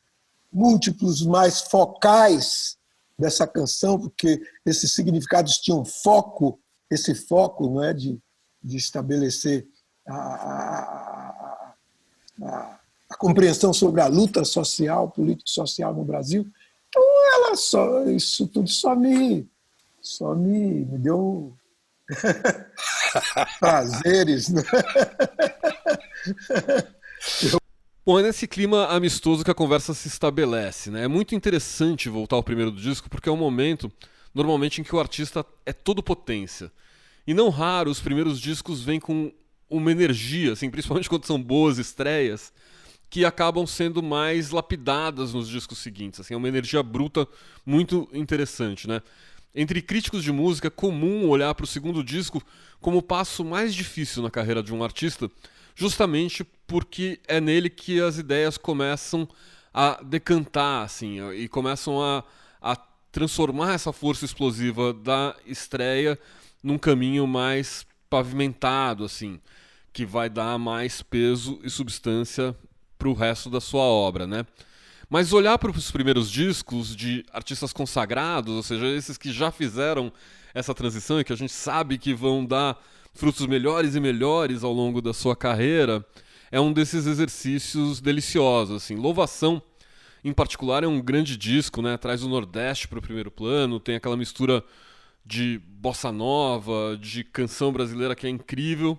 [0.52, 2.76] múltiplos, mais focais
[3.18, 6.58] dessa canção, porque esses significados tinham foco,
[6.90, 8.20] esse foco não é de,
[8.62, 9.66] de estabelecer
[10.06, 11.74] a, a,
[12.42, 12.78] a,
[13.10, 16.46] a compreensão sobre a luta social, político-social no Brasil.
[16.88, 17.02] Então,
[17.34, 19.48] ela só, isso tudo só me,
[20.00, 21.56] só me, me deu.
[23.60, 24.48] prazeres.
[24.48, 24.62] Né?
[28.04, 30.90] Bom, é nesse clima amistoso que a conversa se estabelece.
[30.90, 31.04] Né?
[31.04, 33.90] É muito interessante voltar ao primeiro do disco, porque é um momento,
[34.34, 36.70] normalmente, em que o artista é todo potência.
[37.26, 39.32] E não raro, os primeiros discos vêm com
[39.70, 42.52] uma energia, assim, principalmente quando são boas estreias,
[43.08, 46.20] que acabam sendo mais lapidadas nos discos seguintes.
[46.20, 47.28] Assim, é uma energia bruta
[47.64, 49.02] muito interessante, né?
[49.54, 52.42] Entre críticos de música, é comum olhar para o segundo disco
[52.80, 55.30] como o passo mais difícil na carreira de um artista,
[55.74, 59.28] justamente porque é nele que as ideias começam
[59.72, 62.24] a decantar, assim, e começam a,
[62.60, 62.76] a
[63.10, 66.18] transformar essa força explosiva da estreia
[66.62, 69.40] num caminho mais pavimentado, assim,
[69.92, 72.56] que vai dar mais peso e substância
[72.98, 74.46] para o resto da sua obra, né?
[75.08, 80.12] Mas olhar para os primeiros discos de artistas consagrados, ou seja, esses que já fizeram
[80.54, 82.82] essa transição e que a gente sabe que vão dar
[83.12, 86.04] frutos melhores e melhores ao longo da sua carreira,
[86.50, 88.82] é um desses exercícios deliciosos.
[88.82, 88.94] Assim.
[88.94, 89.60] Louvação,
[90.24, 91.96] em particular, é um grande disco, né?
[91.96, 94.64] traz o Nordeste para o primeiro plano, tem aquela mistura
[95.24, 98.98] de bossa nova, de canção brasileira que é incrível.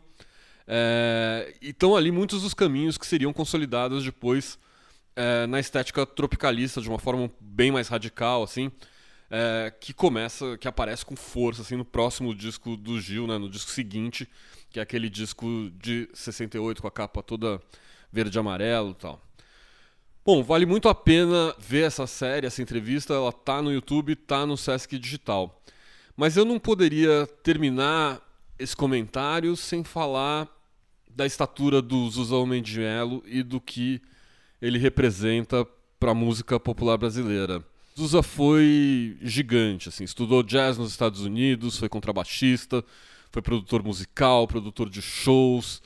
[0.68, 4.58] É, e estão ali muitos dos caminhos que seriam consolidados depois
[5.16, 8.72] é, na estética tropicalista de uma forma bem mais radical, assim,
[9.30, 13.50] é, que começa, que aparece com força assim no próximo disco do Gil, né, no
[13.50, 14.28] disco seguinte,
[14.70, 17.62] que é aquele disco de 68 com a capa toda
[18.12, 19.22] verde e amarelo, tal.
[20.26, 24.46] Bom, vale muito a pena ver essa série, essa entrevista, ela tá no YouTube, tá
[24.46, 25.62] no Sesc Digital.
[26.16, 28.22] Mas eu não poderia terminar
[28.58, 30.48] esse comentário sem falar
[31.10, 32.10] da estatura do
[32.62, 34.02] de Melo e do que
[34.62, 35.66] ele representa
[36.00, 37.64] para a música popular brasileira.
[37.98, 42.84] Zusa foi gigante, assim, estudou jazz nos Estados Unidos, foi contrabaixista,
[43.32, 45.82] foi produtor musical, produtor de shows,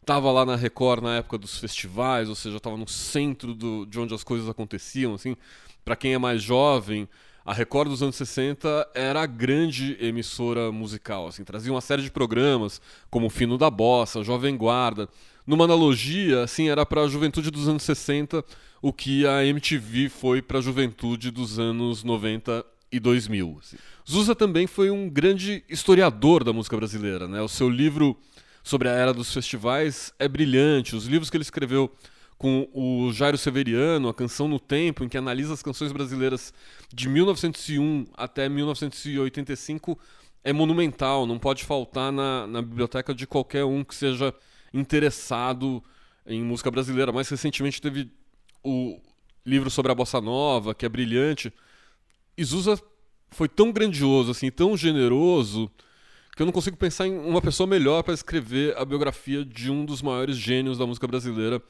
[0.00, 3.98] estava lá na Record na época dos festivais, ou seja, estava no centro do, de
[4.00, 5.36] onde as coisas aconteciam, assim.
[5.84, 7.08] Para quem é mais jovem,
[7.44, 12.10] a Record dos anos 60 era a grande emissora musical, assim, trazia uma série de
[12.10, 12.80] programas,
[13.10, 15.08] como o Fino da Bossa, Jovem Guarda.
[15.46, 18.44] Numa analogia, assim, era para a juventude dos anos 60
[18.80, 23.58] o que a MTV foi para a juventude dos anos 90 e 2000.
[23.60, 23.76] Assim.
[24.08, 27.40] Zusa também foi um grande historiador da música brasileira, né?
[27.40, 28.16] O seu livro
[28.62, 31.92] sobre a era dos festivais é brilhante, os livros que ele escreveu
[32.42, 36.52] com o Jairo Severiano, a Canção no Tempo, em que analisa as canções brasileiras
[36.92, 39.96] de 1901 até 1985,
[40.42, 44.34] é monumental, não pode faltar na, na biblioteca de qualquer um que seja
[44.74, 45.80] interessado
[46.26, 47.12] em música brasileira.
[47.12, 48.10] Mais recentemente teve
[48.64, 48.98] o
[49.46, 51.52] livro sobre a bossa nova, que é brilhante.
[52.36, 52.76] Izusa
[53.30, 55.70] foi tão grandioso, assim, tão generoso,
[56.34, 59.84] que eu não consigo pensar em uma pessoa melhor para escrever a biografia de um
[59.84, 61.62] dos maiores gênios da música brasileira,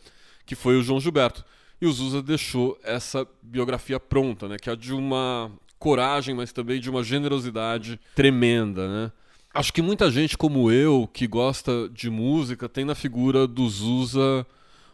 [0.44, 1.44] que foi o João Gilberto.
[1.80, 6.80] E o Zusa deixou essa biografia pronta, né, que é de uma coragem, mas também
[6.80, 9.12] de uma generosidade tremenda, né?
[9.52, 14.46] Acho que muita gente como eu, que gosta de música, tem na figura do Zusa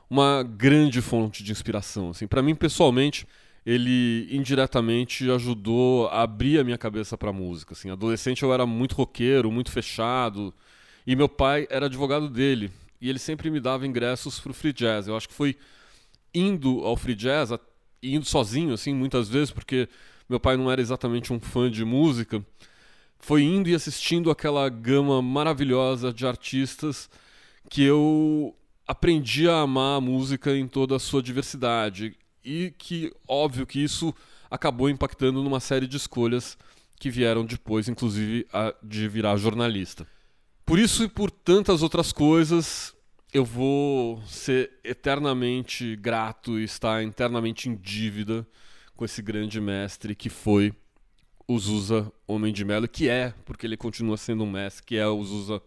[0.08, 2.10] uma grande fonte de inspiração.
[2.10, 3.26] Assim, para mim pessoalmente,
[3.64, 7.74] ele indiretamente ajudou a abrir a minha cabeça para música.
[7.74, 10.54] Assim, adolescente eu era muito roqueiro, muito fechado,
[11.06, 14.72] e meu pai era advogado dele e ele sempre me dava ingressos para o free
[14.72, 15.06] jazz.
[15.06, 15.56] Eu acho que foi
[16.34, 17.50] indo ao free jazz,
[18.02, 19.88] indo sozinho, assim, muitas vezes, porque
[20.28, 22.44] meu pai não era exatamente um fã de música.
[23.18, 27.08] Foi indo e assistindo aquela gama maravilhosa de artistas
[27.68, 28.54] que eu
[28.86, 32.16] aprendi a amar a música em toda a sua diversidade.
[32.44, 34.14] E que, óbvio, que isso
[34.50, 36.56] acabou impactando numa série de escolhas
[36.98, 40.06] que vieram depois, inclusive, a de virar jornalista.
[40.68, 42.94] Por isso e por tantas outras coisas,
[43.32, 48.46] eu vou ser eternamente grato e estar internamente em dívida
[48.94, 50.74] com esse grande mestre que foi
[51.48, 55.06] o Zusa Homem de Melo, que é, porque ele continua sendo um mestre, que é
[55.06, 55.62] o Zusa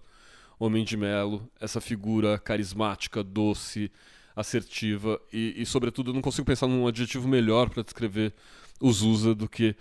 [0.59, 3.91] Homem de Melo, essa figura carismática, doce,
[4.35, 8.35] assertiva e, e sobretudo, eu não consigo pensar num adjetivo melhor para descrever
[8.79, 9.75] o Zusa do que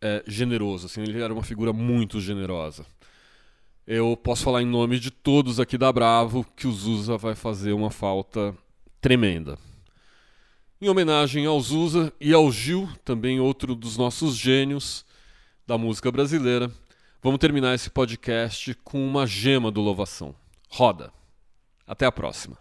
[0.00, 0.86] é, generoso.
[0.86, 2.86] Assim, ele era uma figura muito generosa
[3.90, 7.72] eu posso falar em nome de todos aqui da Bravo que o Zusa vai fazer
[7.72, 8.54] uma falta
[9.00, 9.58] tremenda.
[10.78, 15.06] Em homenagem ao Zusa e ao Gil, também outro dos nossos gênios
[15.66, 16.70] da música brasileira,
[17.22, 20.34] vamos terminar esse podcast com uma gema do Louvação.
[20.68, 21.10] Roda.
[21.86, 22.58] Até a próxima.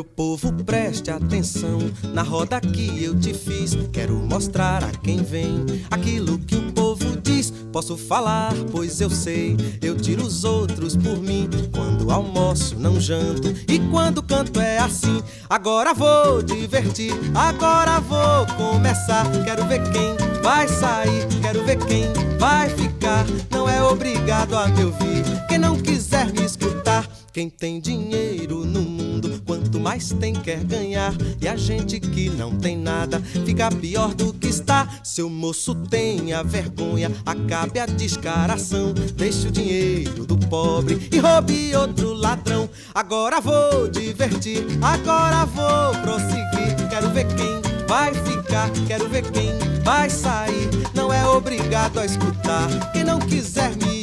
[0.00, 1.78] Meu povo, preste atenção
[2.14, 3.76] na roda que eu te fiz.
[3.92, 7.50] Quero mostrar a quem vem aquilo que o povo diz.
[7.70, 9.58] Posso falar, pois eu sei.
[9.82, 11.50] Eu tiro os outros por mim.
[11.70, 13.48] Quando almoço, não janto.
[13.68, 15.22] E quando canto é assim.
[15.50, 19.26] Agora vou divertir, agora vou começar.
[19.44, 22.04] Quero ver quem vai sair, quero ver quem
[22.38, 23.26] vai ficar.
[23.50, 25.24] Não é obrigado a me ouvir.
[25.46, 28.99] Quem não quiser me escutar, quem tem dinheiro no mundo,
[29.44, 31.12] quanto mais tem quer ganhar.
[31.40, 34.88] E a gente que não tem nada, fica pior do que está.
[35.02, 38.92] Seu moço tenha vergonha, acabe a descaração.
[39.16, 42.68] Deixe o dinheiro do pobre e roube outro ladrão.
[42.94, 46.88] Agora vou divertir, agora vou prosseguir.
[46.88, 49.50] Quero ver quem vai ficar, quero ver quem
[49.82, 50.68] vai sair.
[50.94, 53.99] Não é obrigado a escutar, quem não quiser me.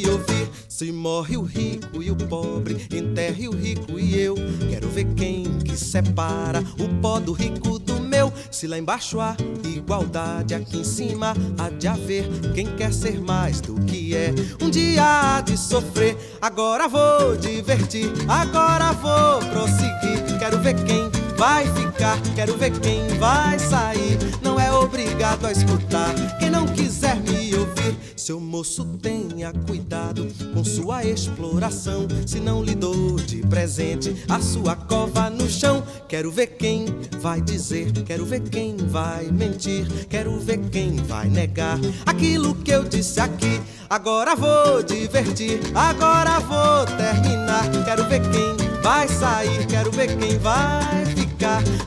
[0.78, 4.36] Se morre o rico e o pobre, enterre o rico e eu.
[4.70, 8.32] Quero ver quem que separa o pó do rico do meu.
[8.48, 13.60] Se lá embaixo há igualdade, aqui em cima há de haver quem quer ser mais
[13.60, 14.32] do que é.
[14.62, 20.38] Um dia há de sofrer, agora vou divertir, agora vou prosseguir.
[20.38, 24.18] Quero ver quem vai ficar, quero ver quem vai sair.
[24.42, 27.96] Não é obrigado a escutar, quem não quiser me ouvir.
[28.16, 32.06] Seu moço tenha cuidado com sua exploração.
[32.26, 35.82] Se não lhe dou de presente a sua cova no chão.
[36.08, 36.84] Quero ver quem
[37.20, 39.86] vai dizer, quero ver quem vai mentir.
[40.10, 43.62] Quero ver quem vai negar aquilo que eu disse aqui.
[43.88, 47.64] Agora vou divertir, agora vou terminar.
[47.84, 51.27] Quero ver quem vai sair, quero ver quem vai ficar.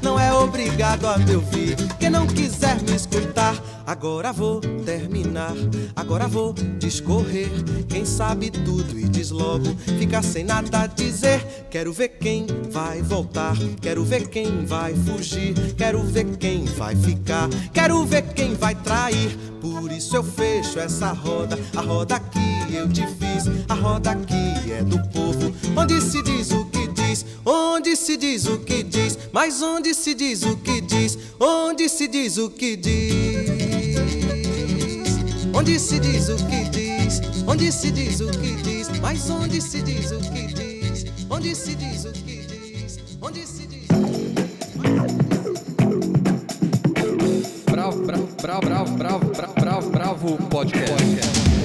[0.01, 3.55] Não é obrigado a me ouvir, quem não quiser me escutar.
[3.85, 5.53] Agora vou terminar,
[5.95, 7.49] agora vou discorrer.
[7.89, 11.67] Quem sabe tudo e diz logo, fica sem nada a dizer.
[11.69, 17.49] Quero ver quem vai voltar, quero ver quem vai fugir, quero ver quem vai ficar,
[17.73, 19.37] quero ver quem vai trair.
[19.59, 24.71] Por isso eu fecho essa roda, a roda que eu te fiz, a roda que
[24.71, 26.65] é do povo, onde se diz o
[27.11, 31.89] diz, onde se diz o que diz, mas onde se diz o que diz, onde
[31.89, 33.51] se diz o que diz.
[35.53, 39.81] Onde se diz o que diz, onde se diz o que diz, mas onde se
[39.81, 43.87] diz o que diz, onde se diz o que diz, onde se diz.
[47.69, 51.60] Bravo, bravo, bravo, bravo, bravo, bravo, bravo, bravo podcast.